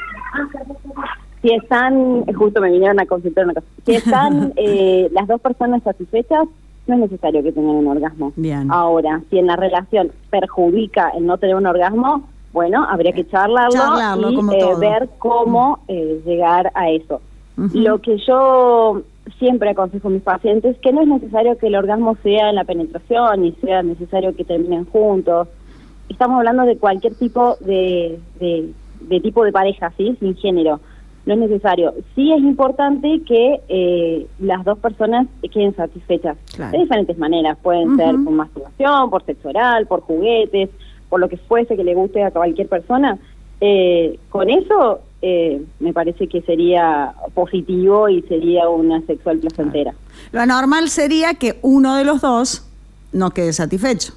si 1.43 1.53
están, 1.53 2.25
justo 2.35 2.61
me 2.61 2.71
vinieron 2.71 2.99
a 3.01 3.07
consultar 3.07 3.45
una 3.45 3.55
cosa, 3.55 3.67
si 3.85 3.95
están 3.95 4.53
eh, 4.57 5.09
las 5.13 5.27
dos 5.27 5.41
personas 5.41 5.83
satisfechas, 5.83 6.47
no 6.87 6.95
es 6.95 7.01
necesario 7.01 7.43
que 7.43 7.53
tengan 7.53 7.77
un 7.77 7.89
orgasmo. 7.89 8.33
Bien. 8.37 8.71
Ahora, 8.71 9.23
si 9.29 9.39
en 9.39 9.47
la 9.47 9.57
relación 9.57 10.13
perjudica 10.31 11.11
el 11.11 11.27
no 11.27 11.37
tener 11.39 11.57
un 11.57 11.67
orgasmo, 11.67 12.29
bueno, 12.53 12.87
habría 12.89 13.13
que 13.13 13.27
charlarlo, 13.27 13.73
Charlarlo, 13.73 14.31
y 14.31 14.39
eh, 14.39 14.75
ver 14.79 15.09
cómo 15.19 15.81
eh, 15.89 16.23
llegar 16.25 16.71
a 16.75 16.91
eso. 16.91 17.21
Lo 17.57 18.01
que 18.03 18.19
yo 18.19 19.03
siempre 19.39 19.71
aconsejo 19.71 20.09
a 20.09 20.11
mis 20.11 20.23
pacientes, 20.23 20.77
que 20.79 20.93
no 20.93 21.01
es 21.01 21.09
necesario 21.09 21.57
que 21.57 21.69
el 21.69 21.75
orgasmo 21.75 22.17
sea 22.23 22.51
en 22.51 22.55
la 22.55 22.65
penetración, 22.65 23.43
ni 23.43 23.53
sea 23.53 23.83
necesario 23.83 24.37
que 24.37 24.45
terminen 24.45 24.85
juntos. 24.85 25.49
Estamos 26.09 26.39
hablando 26.39 26.65
de 26.65 26.77
cualquier 26.77 27.15
tipo 27.15 27.57
de, 27.61 28.19
de, 28.41 28.73
de 29.01 29.21
tipo 29.21 29.45
de 29.45 29.53
pareja, 29.53 29.93
¿sí? 29.97 30.17
Sin 30.21 30.37
género. 30.37 30.81
No 31.25 31.35
es 31.35 31.41
necesario. 31.41 31.93
Sí 32.15 32.33
es 32.33 32.39
importante 32.39 33.21
que 33.27 33.61
eh, 33.69 34.27
las 34.39 34.65
dos 34.65 34.79
personas 34.79 35.27
queden 35.53 35.75
satisfechas. 35.75 36.37
Claro. 36.55 36.73
De 36.73 36.85
diferentes 36.85 37.19
maneras. 37.19 37.59
Pueden 37.61 37.97
ser 37.97 38.15
por 38.15 38.33
masturbación, 38.33 39.11
por 39.11 39.25
sexo 39.25 39.49
oral, 39.49 39.87
por 39.89 40.03
juguetes, 40.03 40.71
por 41.09 41.19
lo 41.19 41.29
que 41.29 41.37
fuese 41.37 41.77
que 41.77 41.83
le 41.83 41.95
guste 41.95 42.23
a 42.23 42.31
cualquier 42.31 42.69
persona. 42.69 43.19
Eh, 43.61 44.19
con 44.29 44.51
eso 44.51 45.01
eh, 45.23 45.63
me 45.81 45.93
parece 45.93 46.29
que 46.29 46.43
sería 46.43 47.13
positivo 47.35 48.09
y 48.09 48.23
sería 48.23 48.69
una 48.69 49.01
sexual 49.07 49.39
placentera. 49.39 49.95
Lo 50.31 50.41
anormal 50.41 50.89
sería 50.89 51.35
que 51.35 51.59
uno 51.63 51.97
de 51.97 52.05
los 52.05 52.21
dos 52.21 52.71
no 53.13 53.31
quede 53.31 53.53
satisfecho. 53.53 54.13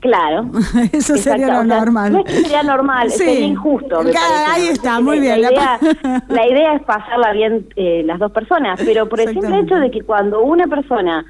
Claro. 0.00 0.46
Eso 0.92 1.16
sería 1.16 1.46
Exacto, 1.48 1.52
lo 1.52 1.60
o 1.60 1.64
sea, 1.66 1.78
normal. 1.84 2.12
No 2.12 2.18
es 2.20 2.24
que 2.24 2.32
sería 2.32 2.62
normal, 2.62 3.10
Sí. 3.10 3.18
sería 3.24 3.46
injusto. 3.46 3.98
Claro, 4.00 4.34
ahí 4.50 4.68
está, 4.68 5.00
muy 5.00 5.20
bien, 5.20 5.42
La 5.42 5.50
idea, 5.52 5.78
pa- 5.80 6.22
la 6.28 6.46
idea 6.48 6.74
es 6.74 6.82
pasarla 6.84 7.32
bien 7.32 7.66
eh, 7.76 8.02
las 8.06 8.18
dos 8.18 8.32
personas, 8.32 8.80
pero 8.84 9.08
por 9.08 9.20
el 9.20 9.28
simple 9.28 9.58
hecho 9.60 9.76
de 9.76 9.90
que 9.90 10.00
cuando 10.02 10.40
una 10.42 10.66
persona 10.66 11.24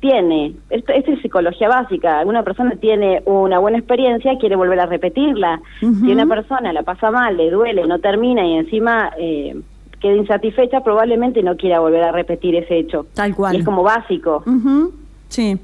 tiene, 0.00 0.54
esto, 0.70 0.92
esto 0.92 1.12
es 1.12 1.22
psicología 1.22 1.68
básica, 1.68 2.22
una 2.26 2.42
persona 2.42 2.72
tiene 2.80 3.22
una 3.24 3.58
buena 3.58 3.78
experiencia, 3.78 4.36
quiere 4.38 4.54
volver 4.56 4.78
a 4.80 4.86
repetirla. 4.86 5.60
Ujú. 5.82 5.94
Si 6.04 6.12
una 6.12 6.26
persona 6.26 6.72
la 6.72 6.82
pasa 6.82 7.10
mal, 7.10 7.36
le 7.36 7.50
duele, 7.50 7.86
no 7.86 7.98
termina 7.98 8.44
y 8.46 8.54
encima 8.56 9.12
eh, 9.18 9.56
queda 10.00 10.14
insatisfecha, 10.16 10.80
probablemente 10.80 11.42
no 11.42 11.56
quiera 11.56 11.80
volver 11.80 12.02
a 12.02 12.12
repetir 12.12 12.54
ese 12.56 12.76
hecho. 12.78 13.06
Tal 13.14 13.34
cual. 13.34 13.54
Y 13.54 13.58
es 13.60 13.64
como 13.64 13.82
básico. 13.82 14.42
Ujú, 14.46 14.92
Sí. 15.28 15.58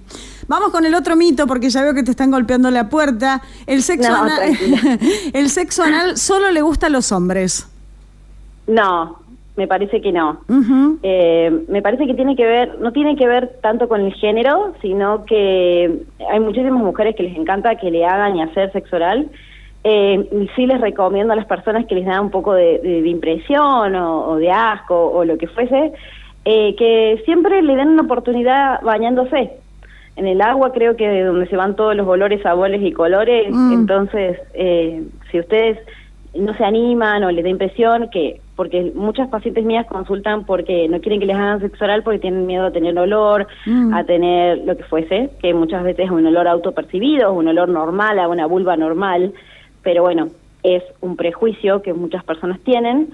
Vamos 0.48 0.70
con 0.70 0.84
el 0.84 0.94
otro 0.94 1.16
mito, 1.16 1.46
porque 1.46 1.70
ya 1.70 1.82
veo 1.82 1.94
que 1.94 2.02
te 2.02 2.10
están 2.10 2.30
golpeando 2.30 2.70
la 2.70 2.88
puerta. 2.88 3.40
El 3.66 3.82
sexo, 3.82 4.10
No, 4.10 4.22
anal, 4.24 4.40
el 5.32 5.48
sexo 5.48 5.82
anal 5.84 6.16
solo 6.16 6.50
le 6.50 6.60
gusta 6.62 6.86
a 6.88 6.90
los 6.90 7.12
hombres. 7.12 7.68
No, 8.66 9.18
me 9.56 9.66
parece 9.66 10.00
que 10.00 10.12
no. 10.12 10.40
Eh, 11.02 11.64
me 11.68 11.80
parece 11.82 12.06
que 12.06 12.14
tiene 12.14 12.36
que 12.36 12.44
ver, 12.44 12.78
no 12.80 12.92
tiene 12.92 13.16
que 13.16 13.26
ver 13.26 13.58
tanto 13.62 13.88
con 13.88 14.00
el 14.00 14.12
género, 14.14 14.74
sino 14.82 15.24
que 15.24 16.02
hay 16.30 16.40
muchísimas 16.40 16.82
mujeres 16.82 17.14
que 17.16 17.22
les 17.24 17.36
encanta 17.36 17.76
que 17.76 17.90
le 17.90 18.04
hagan 18.04 18.36
y 18.36 18.42
hacer 18.42 18.72
sexo 18.72 18.96
oral. 18.96 19.30
Eh, 19.84 20.28
y 20.32 20.48
sí 20.54 20.66
les 20.66 20.80
recomiendo 20.80 21.32
a 21.32 21.36
las 21.36 21.46
personas 21.46 21.86
que 21.86 21.96
les 21.96 22.06
da 22.06 22.20
un 22.20 22.30
poco 22.30 22.52
de, 22.54 22.78
de- 22.78 23.02
de 23.02 23.08
impresión 23.08 23.96
o, 23.96 24.26
o 24.28 24.36
de 24.36 24.50
asco 24.50 24.94
o 25.10 25.24
lo 25.24 25.36
que 25.36 25.48
fuese, 25.48 25.92
eh, 26.44 26.74
que 26.76 27.22
siempre 27.24 27.62
le 27.62 27.76
den 27.76 27.88
una 27.90 28.02
oportunidad 28.02 28.80
bañándose. 28.82 29.52
En 30.16 30.26
el 30.26 30.42
agua 30.42 30.72
creo 30.72 30.96
que 30.96 31.08
de 31.08 31.22
donde 31.24 31.46
se 31.46 31.56
van 31.56 31.74
todos 31.76 31.96
los 31.96 32.06
olores, 32.06 32.42
sabores 32.42 32.82
y 32.82 32.92
colores, 32.92 33.48
Mm. 33.50 33.72
entonces 33.72 34.38
eh, 34.54 35.02
si 35.30 35.38
ustedes 35.40 35.78
no 36.34 36.54
se 36.54 36.64
animan 36.64 37.24
o 37.24 37.30
les 37.30 37.44
da 37.44 37.50
impresión 37.50 38.08
que 38.10 38.40
porque 38.56 38.92
muchas 38.94 39.28
pacientes 39.28 39.64
mías 39.64 39.86
consultan 39.86 40.44
porque 40.44 40.86
no 40.88 41.00
quieren 41.00 41.20
que 41.20 41.26
les 41.26 41.36
hagan 41.36 41.60
sexo 41.60 41.84
oral 41.84 42.02
porque 42.02 42.18
tienen 42.20 42.46
miedo 42.46 42.66
a 42.66 42.70
tener 42.70 42.98
olor, 42.98 43.46
Mm. 43.66 43.94
a 43.94 44.04
tener 44.04 44.58
lo 44.66 44.76
que 44.76 44.84
fuese, 44.84 45.30
que 45.40 45.54
muchas 45.54 45.82
veces 45.84 46.06
es 46.06 46.10
un 46.10 46.26
olor 46.26 46.46
autopercibido, 46.48 47.32
un 47.32 47.48
olor 47.48 47.68
normal 47.68 48.18
a 48.18 48.28
una 48.28 48.46
vulva 48.46 48.76
normal, 48.76 49.32
pero 49.82 50.02
bueno, 50.02 50.28
es 50.62 50.82
un 51.00 51.16
prejuicio 51.16 51.82
que 51.82 51.92
muchas 51.94 52.22
personas 52.24 52.60
tienen. 52.60 53.08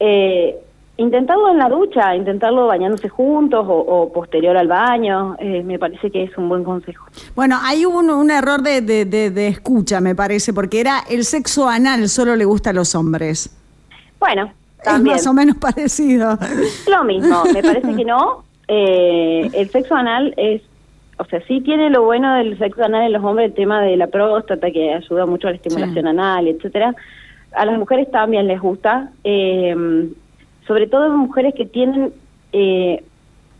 Eh, 0.00 0.56
intentarlo 0.96 1.50
en 1.50 1.58
la 1.58 1.68
ducha, 1.68 2.14
intentarlo 2.14 2.66
bañándose 2.66 3.08
juntos 3.08 3.64
o, 3.68 3.72
o 3.78 4.12
posterior 4.12 4.56
al 4.56 4.68
baño, 4.68 5.34
eh, 5.38 5.62
me 5.64 5.78
parece 5.78 6.10
que 6.10 6.22
es 6.24 6.36
un 6.38 6.48
buen 6.48 6.62
consejo. 6.64 7.04
Bueno, 7.34 7.58
hay 7.62 7.84
un, 7.84 8.10
un 8.10 8.30
error 8.30 8.62
de, 8.62 8.80
de- 8.80 9.04
de- 9.04 9.30
de 9.30 9.48
escucha, 9.48 10.00
me 10.00 10.14
parece, 10.14 10.52
porque 10.52 10.80
era 10.80 11.00
el 11.10 11.24
sexo 11.24 11.68
anal 11.68 12.08
solo 12.08 12.36
le 12.36 12.44
gusta 12.44 12.70
a 12.70 12.72
los 12.72 12.94
hombres. 12.94 13.50
Bueno, 14.20 14.52
Es 14.78 14.84
también. 14.84 15.16
más 15.16 15.26
o 15.26 15.32
menos 15.34 15.56
parecido. 15.60 16.38
Lo 16.88 17.04
mismo, 17.04 17.42
me 17.52 17.62
parece 17.62 17.94
que 17.94 18.04
no. 18.04 18.44
Eh, 18.68 19.50
el 19.52 19.68
sexo 19.70 19.94
anal 19.94 20.32
es, 20.36 20.62
o 21.18 21.24
sea, 21.24 21.40
sí 21.46 21.60
tiene 21.60 21.90
lo 21.90 22.02
bueno 22.04 22.34
del 22.36 22.56
sexo 22.58 22.84
anal 22.84 23.02
en 23.06 23.12
los 23.12 23.22
hombres, 23.24 23.48
el 23.48 23.54
tema 23.54 23.82
de 23.82 23.96
la 23.96 24.06
próstata, 24.06 24.70
que 24.70 24.94
ayuda 24.94 25.26
mucho 25.26 25.48
a 25.48 25.50
la 25.50 25.56
estimulación 25.56 26.04
Sí. 26.04 26.08
anal, 26.08 26.46
etcétera. 26.48 26.94
A 27.52 27.66
las 27.66 27.78
mujeres 27.78 28.10
también 28.10 28.46
les 28.46 28.60
gusta, 28.60 29.10
eh, 29.22 29.74
sobre 30.66 30.86
todo 30.86 31.16
mujeres 31.16 31.54
que 31.54 31.66
tienen, 31.66 32.12
eh, 32.52 33.02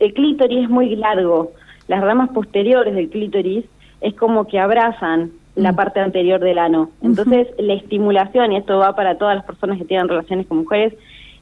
el 0.01 0.15
clítoris 0.15 0.65
es 0.65 0.71
muy 0.71 0.97
largo, 0.97 1.53
las 1.89 2.01
ramas 2.01 2.31
posteriores 2.31 2.95
del 2.95 3.11
clítoris 3.11 3.65
es 4.01 4.15
como 4.15 4.47
que 4.47 4.59
abrazan 4.59 5.33
la 5.57 5.73
Mm. 5.73 5.77
parte 5.77 6.01
anterior 6.01 6.41
del 6.41 6.59
ano. 6.59 6.91
Entonces, 7.03 7.49
la 7.59 7.75
estimulación, 7.75 8.53
y 8.53 8.57
esto 8.57 8.79
va 8.79 8.95
para 8.97 9.19
todas 9.19 9.37
las 9.37 9.45
personas 9.45 9.79
que 9.79 9.85
tienen 9.85 10.09
relaciones 10.09 10.47
con 10.47 10.59
mujeres, 10.59 10.95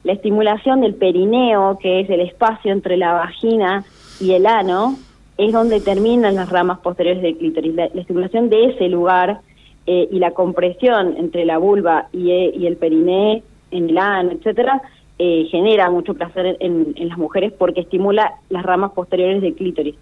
la 0.03 0.13
estimulación 0.13 0.81
del 0.81 0.95
perineo, 0.95 1.77
que 1.81 2.01
es 2.01 2.09
el 2.09 2.19
espacio 2.19 2.71
entre 2.71 2.97
la 2.97 3.13
vagina 3.13 3.85
y 4.19 4.33
el 4.33 4.45
ano, 4.45 4.97
es 5.37 5.51
donde 5.51 5.79
terminan 5.79 6.35
las 6.35 6.49
ramas 6.49 6.79
posteriores 6.79 7.23
del 7.23 7.37
clítoris. 7.37 7.73
La, 7.73 7.89
la 7.93 8.01
estimulación 8.01 8.49
de 8.49 8.65
ese 8.65 8.87
lugar 8.89 9.39
eh, 9.87 10.07
y 10.11 10.19
la 10.19 10.31
compresión 10.31 11.15
entre 11.17 11.45
la 11.45 11.57
vulva 11.57 12.07
y, 12.13 12.31
eh, 12.31 12.51
y 12.55 12.67
el 12.67 12.77
periné 12.77 13.43
en 13.71 13.89
el 13.89 13.97
ano, 13.97 14.31
etcétera, 14.31 14.81
eh, 15.19 15.47
genera 15.51 15.89
mucho 15.89 16.13
placer 16.15 16.57
en, 16.59 16.93
en 16.95 17.09
las 17.09 17.17
mujeres 17.17 17.53
porque 17.57 17.81
estimula 17.81 18.33
las 18.49 18.63
ramas 18.63 18.91
posteriores 18.93 19.41
del 19.41 19.53
clítoris. 19.55 19.95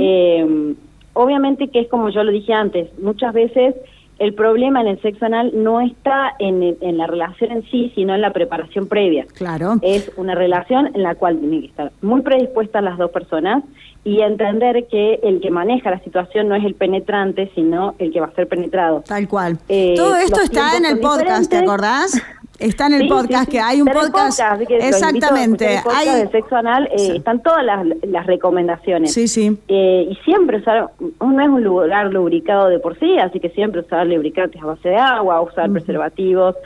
Eh, 0.00 0.74
obviamente 1.14 1.68
que 1.68 1.80
es 1.80 1.88
como 1.88 2.10
yo 2.10 2.22
lo 2.24 2.32
dije 2.32 2.52
antes, 2.52 2.88
muchas 3.00 3.32
veces 3.32 3.74
el 4.18 4.34
problema 4.34 4.80
en 4.80 4.88
el 4.88 5.00
sexo 5.00 5.26
anal 5.26 5.52
no 5.54 5.80
está 5.80 6.32
en, 6.40 6.60
el- 6.64 6.78
en 6.80 6.98
la 6.98 7.06
relación 7.06 7.52
en 7.52 7.62
sí, 7.70 7.92
sino 7.94 8.16
en 8.16 8.20
la 8.20 8.32
preparación 8.32 8.88
previa. 8.88 9.26
Claro. 9.34 9.76
Es 9.80 10.10
una 10.16 10.34
relación 10.34 10.90
en 10.94 11.04
la 11.04 11.14
cual 11.14 11.38
tienen 11.38 11.60
que 11.60 11.66
estar 11.68 11.92
muy 12.02 12.22
predispuestas 12.22 12.82
las 12.82 12.98
dos 12.98 13.12
personas 13.12 13.62
y 14.02 14.20
entender 14.22 14.86
que 14.88 15.20
el 15.22 15.40
que 15.40 15.50
maneja 15.52 15.90
la 15.92 16.00
situación 16.00 16.48
no 16.48 16.56
es 16.56 16.64
el 16.64 16.74
penetrante, 16.74 17.50
sino 17.54 17.94
el 18.00 18.12
que 18.12 18.18
va 18.20 18.26
a 18.26 18.32
ser 18.32 18.48
penetrado. 18.48 19.04
Tal 19.06 19.28
cual. 19.28 19.58
Eh, 19.68 19.94
Todo 19.96 20.16
esto 20.16 20.40
está 20.40 20.76
en 20.76 20.84
el 20.86 20.98
podcast, 20.98 21.48
¿te 21.48 21.58
acordás? 21.58 22.20
Está 22.58 22.86
en 22.86 22.94
el 22.94 23.02
Sí, 23.02 23.08
podcast, 23.08 23.44
sí, 23.44 23.44
sí. 23.44 23.50
que 23.52 23.60
hay 23.60 23.80
un 23.80 23.88
Está 23.88 24.00
podcast. 24.00 24.40
así 24.40 24.66
que 24.66 24.76
Exactamente. 24.78 25.76
el 25.76 25.82
podcast 25.82 26.06
Hay, 26.08 26.18
del 26.18 26.30
sexo 26.30 26.56
anal, 26.56 26.86
eh, 26.86 27.16
están 27.16 27.40
todas 27.42 27.64
las, 27.64 27.86
las 28.02 28.26
recomendaciones. 28.26 29.12
Sí, 29.12 29.28
sí. 29.28 29.56
Eh, 29.68 30.08
y 30.10 30.14
siempre 30.24 30.58
usar, 30.58 30.90
no 31.20 31.40
es 31.40 31.48
un 31.48 31.62
lugar 31.62 32.12
lubricado 32.12 32.68
de 32.68 32.78
por 32.80 32.98
sí, 32.98 33.18
así 33.18 33.38
que 33.38 33.50
siempre 33.50 33.80
usar 33.82 34.06
lubricantes 34.06 34.60
a 34.60 34.66
base 34.66 34.88
de 34.88 34.96
agua, 34.96 35.40
usar 35.40 35.70
preservativos, 35.70 36.56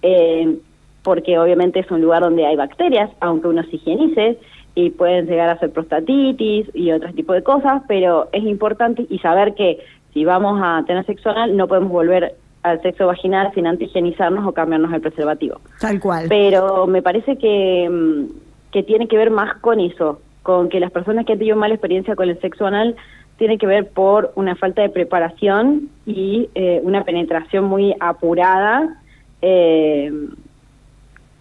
eh, 0.00 0.56
porque 1.02 1.38
obviamente 1.38 1.80
es 1.80 1.90
un 1.90 2.00
lugar 2.00 2.22
donde 2.22 2.46
hay 2.46 2.56
bacterias, 2.56 3.10
aunque 3.20 3.48
uno 3.48 3.62
se 3.64 3.76
higienice, 3.76 4.38
y 4.74 4.88
pueden 4.90 5.26
llegar 5.26 5.50
a 5.50 5.58
ser 5.58 5.70
prostatitis 5.70 6.66
y 6.74 6.92
otros 6.92 7.14
tipos 7.14 7.36
de 7.36 7.42
cosas, 7.42 7.82
pero 7.88 8.28
es 8.32 8.42
importante 8.44 9.04
y 9.10 9.18
saber 9.18 9.54
que 9.54 9.80
si 10.14 10.24
vamos 10.24 10.60
a 10.62 10.82
tener 10.86 11.04
sexo 11.04 11.30
anal 11.30 11.56
no 11.56 11.68
podemos 11.68 11.90
volver 11.90 12.36
al 12.62 12.80
sexo 12.82 13.06
vaginal 13.06 13.52
sin 13.54 13.66
antes 13.66 13.88
higienizarnos 13.88 14.46
o 14.46 14.52
cambiarnos 14.52 14.92
el 14.92 15.00
preservativo 15.00 15.60
Tal 15.80 15.98
cual. 16.00 16.26
pero 16.28 16.86
me 16.86 17.02
parece 17.02 17.36
que, 17.36 17.88
mm, 17.90 18.70
que 18.72 18.82
tiene 18.82 19.08
que 19.08 19.16
ver 19.16 19.30
más 19.30 19.56
con 19.58 19.80
eso, 19.80 20.20
con 20.42 20.68
que 20.68 20.80
las 20.80 20.90
personas 20.90 21.26
que 21.26 21.32
han 21.32 21.38
tenido 21.38 21.56
mala 21.56 21.74
experiencia 21.74 22.16
con 22.16 22.28
el 22.28 22.40
sexo 22.40 22.66
anal 22.66 22.96
tiene 23.38 23.58
que 23.58 23.66
ver 23.66 23.90
por 23.90 24.32
una 24.36 24.54
falta 24.54 24.82
de 24.82 24.90
preparación 24.90 25.88
y 26.06 26.48
eh, 26.54 26.80
una 26.84 27.04
penetración 27.04 27.64
muy 27.64 27.94
apurada, 27.98 29.00
eh, 29.40 30.12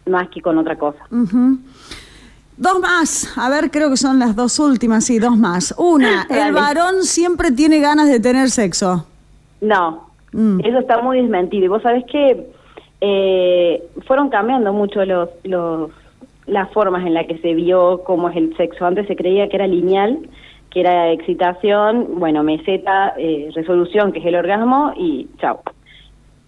más 0.08 0.30
que 0.30 0.42
con 0.42 0.58
otra 0.58 0.78
cosa. 0.78 1.00
Ujú. 1.12 1.60
Dos 2.58 2.80
más. 2.80 3.38
A 3.38 3.50
ver, 3.50 3.72
creo 3.72 3.90
que 3.90 3.98
son 3.98 4.20
las 4.20 4.36
dos 4.36 4.60
últimas, 4.60 5.06
sí, 5.06 5.20
dos 5.20 5.38
más. 5.38 5.74
Una, 5.78 6.28
el 6.30 6.54
varón 6.54 7.04
siempre 7.04 7.52
tiene 7.52 7.80
ganas 7.80 8.08
de 8.08 8.20
tener 8.20 8.50
sexo. 8.50 9.06
No, 9.62 10.11
Mm. 10.34 10.62
eso 10.64 10.80
está 10.80 11.02
muy 11.02 11.22
desmentido. 11.22 11.66
Y 11.66 11.70
vos 11.70 11.82
sabés 11.82 12.06
que 12.06 12.48
eh, 13.02 13.84
fueron 14.06 14.30
cambiando 14.30 14.74
mucho 14.74 15.04
los, 15.06 15.30
los, 15.44 15.92
las 16.46 16.72
formas 16.72 17.06
en 17.06 17.14
las 17.14 17.28
que 17.28 17.38
se 17.40 17.54
vio 17.54 18.04
cómo 18.04 18.30
es 18.30 18.38
el 18.38 18.56
sexo. 18.58 18.86
Antes 18.86 19.08
se 19.08 19.16
creía 19.16 19.50
que 19.50 19.56
era 19.58 19.68
lineal, 19.68 20.20
que 20.70 20.82
era 20.82 21.12
excitación, 21.12 22.20
bueno, 22.20 22.44
meseta, 22.44 23.14
eh, 23.18 23.50
resolución, 23.54 24.12
que 24.12 24.20
es 24.20 24.26
el 24.26 24.36
orgasmo, 24.36 24.94
y 24.96 25.28
chao. 25.40 25.62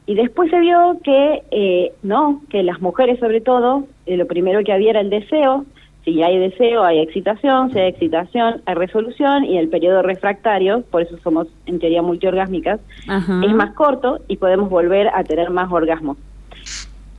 Y 0.06 0.16
después 0.16 0.50
se 0.50 0.60
vio 0.60 0.98
que 1.04 1.44
eh, 1.52 1.94
no, 2.04 2.42
que 2.50 2.64
las 2.64 2.82
mujeres 2.82 3.20
sobre 3.20 3.42
todo, 3.42 3.86
eh, 4.06 4.18
lo 4.18 4.28
primero 4.28 4.64
que 4.64 4.74
había 4.74 4.92
era 4.92 5.00
el 5.00 5.10
deseo, 5.10 5.66
si 6.04 6.22
hay 6.22 6.38
deseo 6.38 6.84
hay 6.84 7.00
excitación, 7.00 7.72
si 7.72 7.80
hay 7.80 7.90
excitación 7.90 8.62
hay 8.66 8.76
resolución 8.76 9.46
y 9.46 9.58
el 9.58 9.70
periodo 9.70 10.02
refractario, 10.02 10.84
por 10.92 11.02
eso 11.02 11.18
somos 11.24 11.48
en 11.66 11.80
teoría 11.80 12.02
multiorgásmicas, 12.02 12.80
es 13.08 13.54
más 13.54 13.74
corto 13.74 14.20
y 14.28 14.38
podemos 14.38 14.70
volver 14.70 15.08
a 15.14 15.24
tener 15.24 15.50
más 15.50 15.72
orgasmos. 15.72 16.18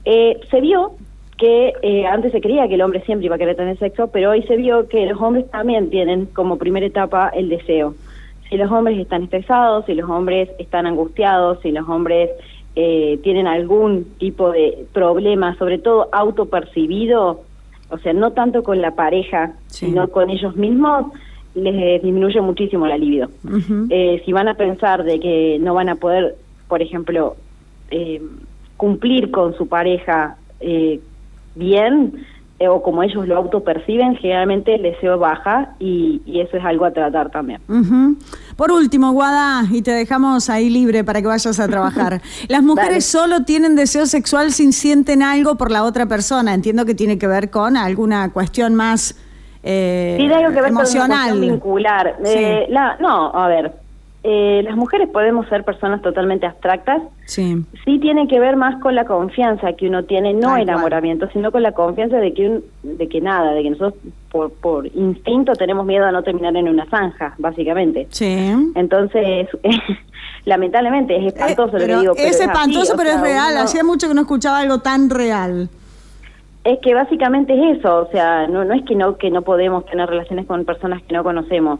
Eh, 0.04 0.38
se 0.50 0.60
vio 0.60 0.92
que 1.38 1.72
eh, 1.82 2.06
antes 2.06 2.32
se 2.32 2.40
creía 2.40 2.68
que 2.68 2.74
el 2.74 2.82
hombre 2.82 3.02
siempre 3.04 3.26
iba 3.26 3.36
a 3.36 3.38
querer 3.38 3.56
tener 3.56 3.78
sexo, 3.78 4.08
pero 4.08 4.30
hoy 4.30 4.42
se 4.42 4.56
vio 4.56 4.88
que 4.88 5.06
los 5.06 5.20
hombres 5.20 5.50
también 5.50 5.90
tienen 5.90 6.26
como 6.26 6.58
primera 6.58 6.86
etapa 6.86 7.30
el 7.30 7.48
deseo. 7.48 7.94
Si 8.50 8.56
los 8.56 8.70
hombres 8.70 8.98
están 8.98 9.24
estresados, 9.24 9.86
si 9.86 9.94
los 9.94 10.08
hombres 10.08 10.50
están 10.58 10.86
angustiados, 10.86 11.58
si 11.62 11.72
los 11.72 11.88
hombres 11.88 12.30
eh, 12.76 13.18
tienen 13.22 13.46
algún 13.46 14.04
tipo 14.18 14.52
de 14.52 14.86
problema, 14.92 15.56
sobre 15.56 15.78
todo 15.78 16.08
autopercibido, 16.12 17.40
o 17.94 17.98
sea, 17.98 18.12
no 18.12 18.32
tanto 18.32 18.64
con 18.64 18.82
la 18.82 18.96
pareja, 18.96 19.52
sino 19.68 20.08
con 20.08 20.28
ellos 20.28 20.56
mismos, 20.56 21.06
les 21.54 22.02
disminuye 22.02 22.40
muchísimo 22.40 22.88
la 22.88 22.98
libido. 22.98 23.28
Eh, 23.88 24.20
si 24.24 24.32
van 24.32 24.48
a 24.48 24.54
pensar 24.54 25.04
de 25.04 25.20
que 25.20 25.58
no 25.60 25.74
van 25.74 25.88
a 25.88 25.94
poder, 25.94 26.34
por 26.66 26.82
ejemplo, 26.82 27.36
eh, 27.92 28.20
cumplir 28.76 29.30
con 29.30 29.56
su 29.56 29.68
pareja 29.68 30.36
eh, 30.58 30.98
bien, 31.54 32.26
eh, 32.58 32.68
o 32.68 32.82
como 32.82 33.02
ellos 33.02 33.26
lo 33.26 33.36
autoperciben, 33.36 34.16
generalmente 34.16 34.76
el 34.76 34.82
deseo 34.82 35.18
baja 35.18 35.74
y, 35.78 36.22
eso 36.26 36.56
es 36.56 36.64
algo 36.64 36.84
a 36.84 36.92
tratar 36.92 37.30
también. 37.30 37.60
Por 38.56 38.70
último, 38.70 39.12
Guada, 39.12 39.64
y 39.70 39.82
te 39.82 39.90
dejamos 39.90 40.48
ahí 40.50 40.70
libre 40.70 41.04
para 41.04 41.20
que 41.20 41.26
vayas 41.26 41.58
a 41.58 41.66
trabajar. 41.66 42.20
Las 42.48 42.62
mujeres 42.62 43.04
solo 43.04 43.44
tienen 43.44 43.74
deseo 43.74 44.06
sexual 44.06 44.52
si 44.52 44.72
sienten 44.72 45.22
algo 45.22 45.56
por 45.56 45.70
la 45.70 45.84
otra 45.84 46.06
persona. 46.06 46.54
Entiendo 46.54 46.84
que 46.84 46.94
tiene 46.94 47.18
que 47.18 47.26
ver 47.26 47.50
con 47.50 47.76
alguna 47.76 48.32
cuestión 48.32 48.74
más 48.74 49.16
eh, 49.66 50.14
Tiene 50.18 50.34
algo 50.34 50.52
que 50.52 50.60
ver 50.60 50.70
emocional. 50.70 51.30
Con 51.30 51.40
vincular. 51.40 52.16
Eh, 52.24 52.66
la, 52.68 52.96
no, 53.00 53.30
a 53.34 53.48
ver, 53.48 53.72
eh, 54.26 54.62
las 54.64 54.74
mujeres 54.74 55.10
podemos 55.10 55.46
ser 55.48 55.64
personas 55.64 56.00
totalmente 56.00 56.46
abstractas. 56.46 57.02
Sí. 57.26 57.62
Sí 57.84 57.98
tiene 57.98 58.26
que 58.26 58.40
ver 58.40 58.56
más 58.56 58.80
con 58.80 58.94
la 58.94 59.04
confianza 59.04 59.74
que 59.74 59.86
uno 59.86 60.04
tiene, 60.04 60.32
no 60.32 60.56
enamoramiento, 60.56 61.28
sino 61.28 61.52
con 61.52 61.62
la 61.62 61.72
confianza 61.72 62.16
de 62.16 62.32
que 62.32 62.62
de 62.82 63.08
que 63.08 63.20
nada, 63.20 63.52
de 63.52 63.62
que 63.62 63.70
nosotros 63.70 64.02
por, 64.30 64.50
por 64.50 64.86
instinto 64.86 65.52
tenemos 65.52 65.84
miedo 65.84 66.06
a 66.06 66.10
no 66.10 66.22
terminar 66.22 66.56
en 66.56 66.70
una 66.70 66.86
zanja, 66.86 67.34
básicamente. 67.36 68.06
Sí. 68.08 68.50
Entonces, 68.74 69.46
lamentablemente 70.46 71.16
es 71.18 71.34
espantoso 71.34 71.76
lo 71.76 71.86
que 71.86 71.96
digo. 71.96 72.14
es 72.16 72.40
espantoso, 72.40 72.94
pero 72.96 73.10
es 73.10 73.20
real. 73.20 73.58
Hacía 73.58 73.84
mucho 73.84 74.08
que 74.08 74.14
no 74.14 74.22
escuchaba 74.22 74.60
algo 74.60 74.78
tan 74.78 75.10
real. 75.10 75.68
Es 76.64 76.78
que 76.78 76.94
básicamente 76.94 77.52
es 77.52 77.78
eso, 77.78 78.06
o 78.08 78.10
sea, 78.10 78.46
no, 78.46 78.64
no 78.64 78.72
es 78.72 78.86
que 78.86 78.94
no 78.94 79.18
que 79.18 79.30
no 79.30 79.42
podemos 79.42 79.84
tener 79.84 80.08
relaciones 80.08 80.46
con 80.46 80.64
personas 80.64 81.02
que 81.02 81.12
no 81.12 81.22
conocemos 81.22 81.78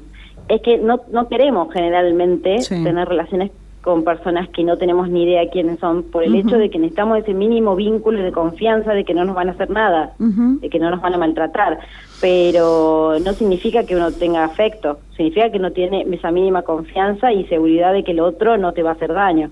es 0.48 0.60
que 0.62 0.78
no, 0.78 1.00
no 1.10 1.28
queremos 1.28 1.72
generalmente 1.72 2.56
tener 2.68 3.08
relaciones 3.08 3.50
con 3.84 4.02
personas 4.02 4.48
que 4.48 4.64
no 4.64 4.78
tenemos 4.78 5.10
ni 5.10 5.24
idea 5.24 5.50
quiénes 5.50 5.78
son, 5.78 6.04
por 6.04 6.24
el 6.24 6.34
hecho 6.34 6.56
de 6.56 6.70
que 6.70 6.78
necesitamos 6.78 7.18
ese 7.18 7.34
mínimo 7.34 7.76
vínculo 7.76 8.22
de 8.22 8.32
confianza 8.32 8.92
de 8.94 9.04
que 9.04 9.12
no 9.12 9.26
nos 9.26 9.36
van 9.36 9.50
a 9.50 9.52
hacer 9.52 9.68
nada, 9.68 10.14
de 10.18 10.70
que 10.70 10.78
no 10.78 10.90
nos 10.90 11.02
van 11.02 11.12
a 11.12 11.18
maltratar, 11.18 11.78
pero 12.18 13.18
no 13.22 13.32
significa 13.34 13.84
que 13.84 13.94
uno 13.94 14.10
tenga 14.10 14.42
afecto, 14.42 15.00
significa 15.14 15.50
que 15.50 15.58
no 15.58 15.72
tiene 15.72 16.06
esa 16.10 16.30
mínima 16.30 16.62
confianza 16.62 17.30
y 17.30 17.44
seguridad 17.44 17.92
de 17.92 18.04
que 18.04 18.12
el 18.12 18.20
otro 18.20 18.56
no 18.56 18.72
te 18.72 18.82
va 18.82 18.90
a 18.90 18.94
hacer 18.94 19.12
daño. 19.12 19.50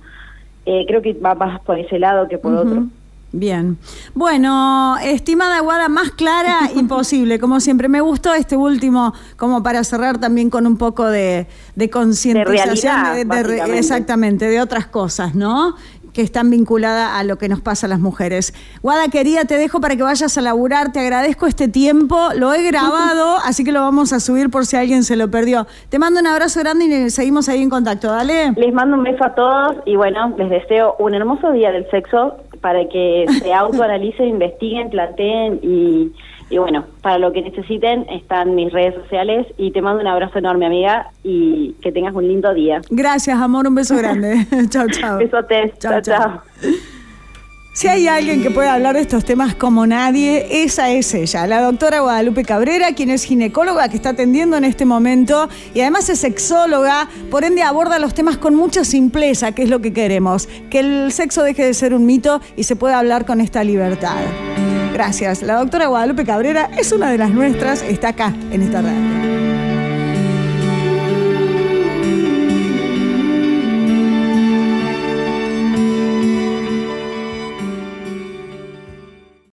Eh, 0.65 0.87
creo 0.87 1.03
que 1.03 1.13
va 1.13 1.35
más 1.35 1.61
por 1.61 1.79
ese 1.79 1.99
lado 1.99 2.27
que 2.27 2.39
por 2.39 2.55
otro. 2.55 2.85
Bien. 3.33 3.79
Bueno, 4.15 4.99
estimada 5.03 5.61
Guada, 5.61 5.89
más 5.89 6.11
clara, 6.11 6.71
imposible. 6.77 7.39
Como 7.39 7.61
siempre, 7.61 7.89
me 7.89 8.03
gustó 8.03 8.35
este 8.35 8.57
último, 8.57 9.15
como 9.37 9.63
para 9.63 9.83
cerrar 9.85 10.19
también 10.19 10.51
con 10.51 10.67
un 10.67 10.77
poco 10.77 11.07
de, 11.07 11.47
de 11.75 11.91
concientización. 11.91 13.27
De, 13.27 13.79
exactamente, 13.79 14.47
de 14.47 14.61
otras 14.61 14.87
cosas, 14.87 15.35
¿no? 15.35 15.75
Que 16.13 16.23
están 16.23 16.51
vinculadas 16.51 17.11
a 17.15 17.25
lo 17.25 17.37
que 17.37 17.49
nos 17.49 17.61
pasa 17.61 17.87
a 17.87 17.89
las 17.89 18.01
mujeres. 18.01 18.55
Guada, 18.83 19.09
querida, 19.09 19.45
te 19.45 19.57
dejo 19.57 19.81
para 19.81 19.97
que 19.97 20.03
vayas 20.03 20.37
a 20.37 20.41
laburar, 20.41 20.93
te 20.93 21.01
agradezco 21.01 21.47
este 21.47 21.69
tiempo, 21.69 22.17
lo 22.37 22.53
he 22.53 22.63
grabado, 22.63 23.37
así 23.45 23.65
que 23.65 23.73
lo 23.73 23.81
vamos 23.81 24.13
a 24.13 24.21
subir 24.21 24.51
por 24.51 24.67
si 24.67 24.77
alguien 24.77 25.05
se 25.05 25.17
lo 25.17 25.31
perdió. 25.31 25.67
Te 25.89 25.99
mando 25.99 26.21
un 26.21 26.27
abrazo 26.27 26.61
grande 26.61 26.85
y 26.85 27.11
seguimos 27.11 27.49
ahí 27.49 27.63
en 27.63 27.71
contacto, 27.71 28.09
dale. 28.09 28.53
Les 28.57 28.73
mando 28.73 28.97
un 28.97 29.05
beso 29.05 29.25
a 29.25 29.35
todos 29.35 29.77
y 29.87 29.97
bueno, 29.97 30.35
les 30.37 30.51
deseo 30.51 30.97
un 30.99 31.15
hermoso 31.15 31.53
día 31.53 31.73
del 31.73 31.89
sexo 31.91 32.37
para 32.61 32.89
que 32.89 33.27
se 33.43 33.53
autoanalicen, 33.55 34.29
investiguen, 34.29 34.91
planteen 34.91 35.61
y, 35.63 36.13
y 36.53 36.59
bueno, 36.59 36.85
para 37.01 37.17
lo 37.17 37.33
que 37.33 37.41
necesiten 37.41 38.07
están 38.11 38.55
mis 38.55 38.71
redes 38.71 38.95
sociales 38.95 39.47
y 39.57 39.71
te 39.71 39.81
mando 39.81 40.03
un 40.03 40.07
abrazo 40.07 40.39
enorme 40.39 40.67
amiga 40.67 41.11
y 41.25 41.75
que 41.81 41.91
tengas 41.93 42.15
un 42.15 42.29
lindo 42.29 42.53
día. 42.53 42.83
Gracias 42.91 43.41
amor, 43.41 43.67
un 43.67 43.75
beso 43.75 43.97
grande. 43.97 44.47
chao, 44.69 44.87
chao. 44.89 45.19
Besotes. 45.19 45.79
chao. 45.79 46.03
chao. 46.03 46.43
Si 47.73 47.89
hay 47.89 48.07
alguien 48.07 48.43
que 48.43 48.51
puede 48.51 48.69
hablar 48.69 48.97
de 48.97 49.01
estos 49.01 49.25
temas 49.25 49.55
como 49.55 49.87
nadie, 49.87 50.63
esa 50.63 50.91
es 50.91 51.15
ella, 51.15 51.47
la 51.47 51.63
doctora 51.63 52.01
Guadalupe 52.01 52.45
Cabrera, 52.45 52.93
quien 52.95 53.09
es 53.09 53.25
ginecóloga 53.25 53.89
que 53.89 53.97
está 53.97 54.11
atendiendo 54.11 54.59
en 54.59 54.65
este 54.65 54.85
momento 54.85 55.49
y 55.73 55.81
además 55.81 56.11
es 56.11 56.19
sexóloga, 56.19 57.09
por 57.31 57.45
ende 57.45 57.63
aborda 57.63 57.99
los 57.99 58.13
temas 58.13 58.37
con 58.37 58.55
mucha 58.55 58.85
simpleza, 58.85 59.53
que 59.53 59.63
es 59.63 59.71
lo 59.71 59.81
que 59.81 59.95
queremos, 59.95 60.51
que 60.69 60.81
el 60.81 61.13
sexo 61.13 61.43
deje 61.45 61.65
de 61.65 61.73
ser 61.73 61.95
un 61.95 62.05
mito 62.05 62.43
y 62.57 62.65
se 62.65 62.77
pueda 62.77 62.99
hablar 62.99 63.25
con 63.25 63.41
esta 63.41 63.65
libertad. 63.65 64.21
Gracias. 64.93 65.43
La 65.43 65.57
doctora 65.57 65.87
Guadalupe 65.87 66.25
Cabrera 66.25 66.71
es 66.79 66.93
una 66.93 67.11
de 67.11 67.19
las 67.19 67.31
nuestras, 67.31 67.83
está 67.83 68.09
acá 68.09 68.35
en 68.51 68.63
esta 68.63 68.83
radio. 68.83 69.52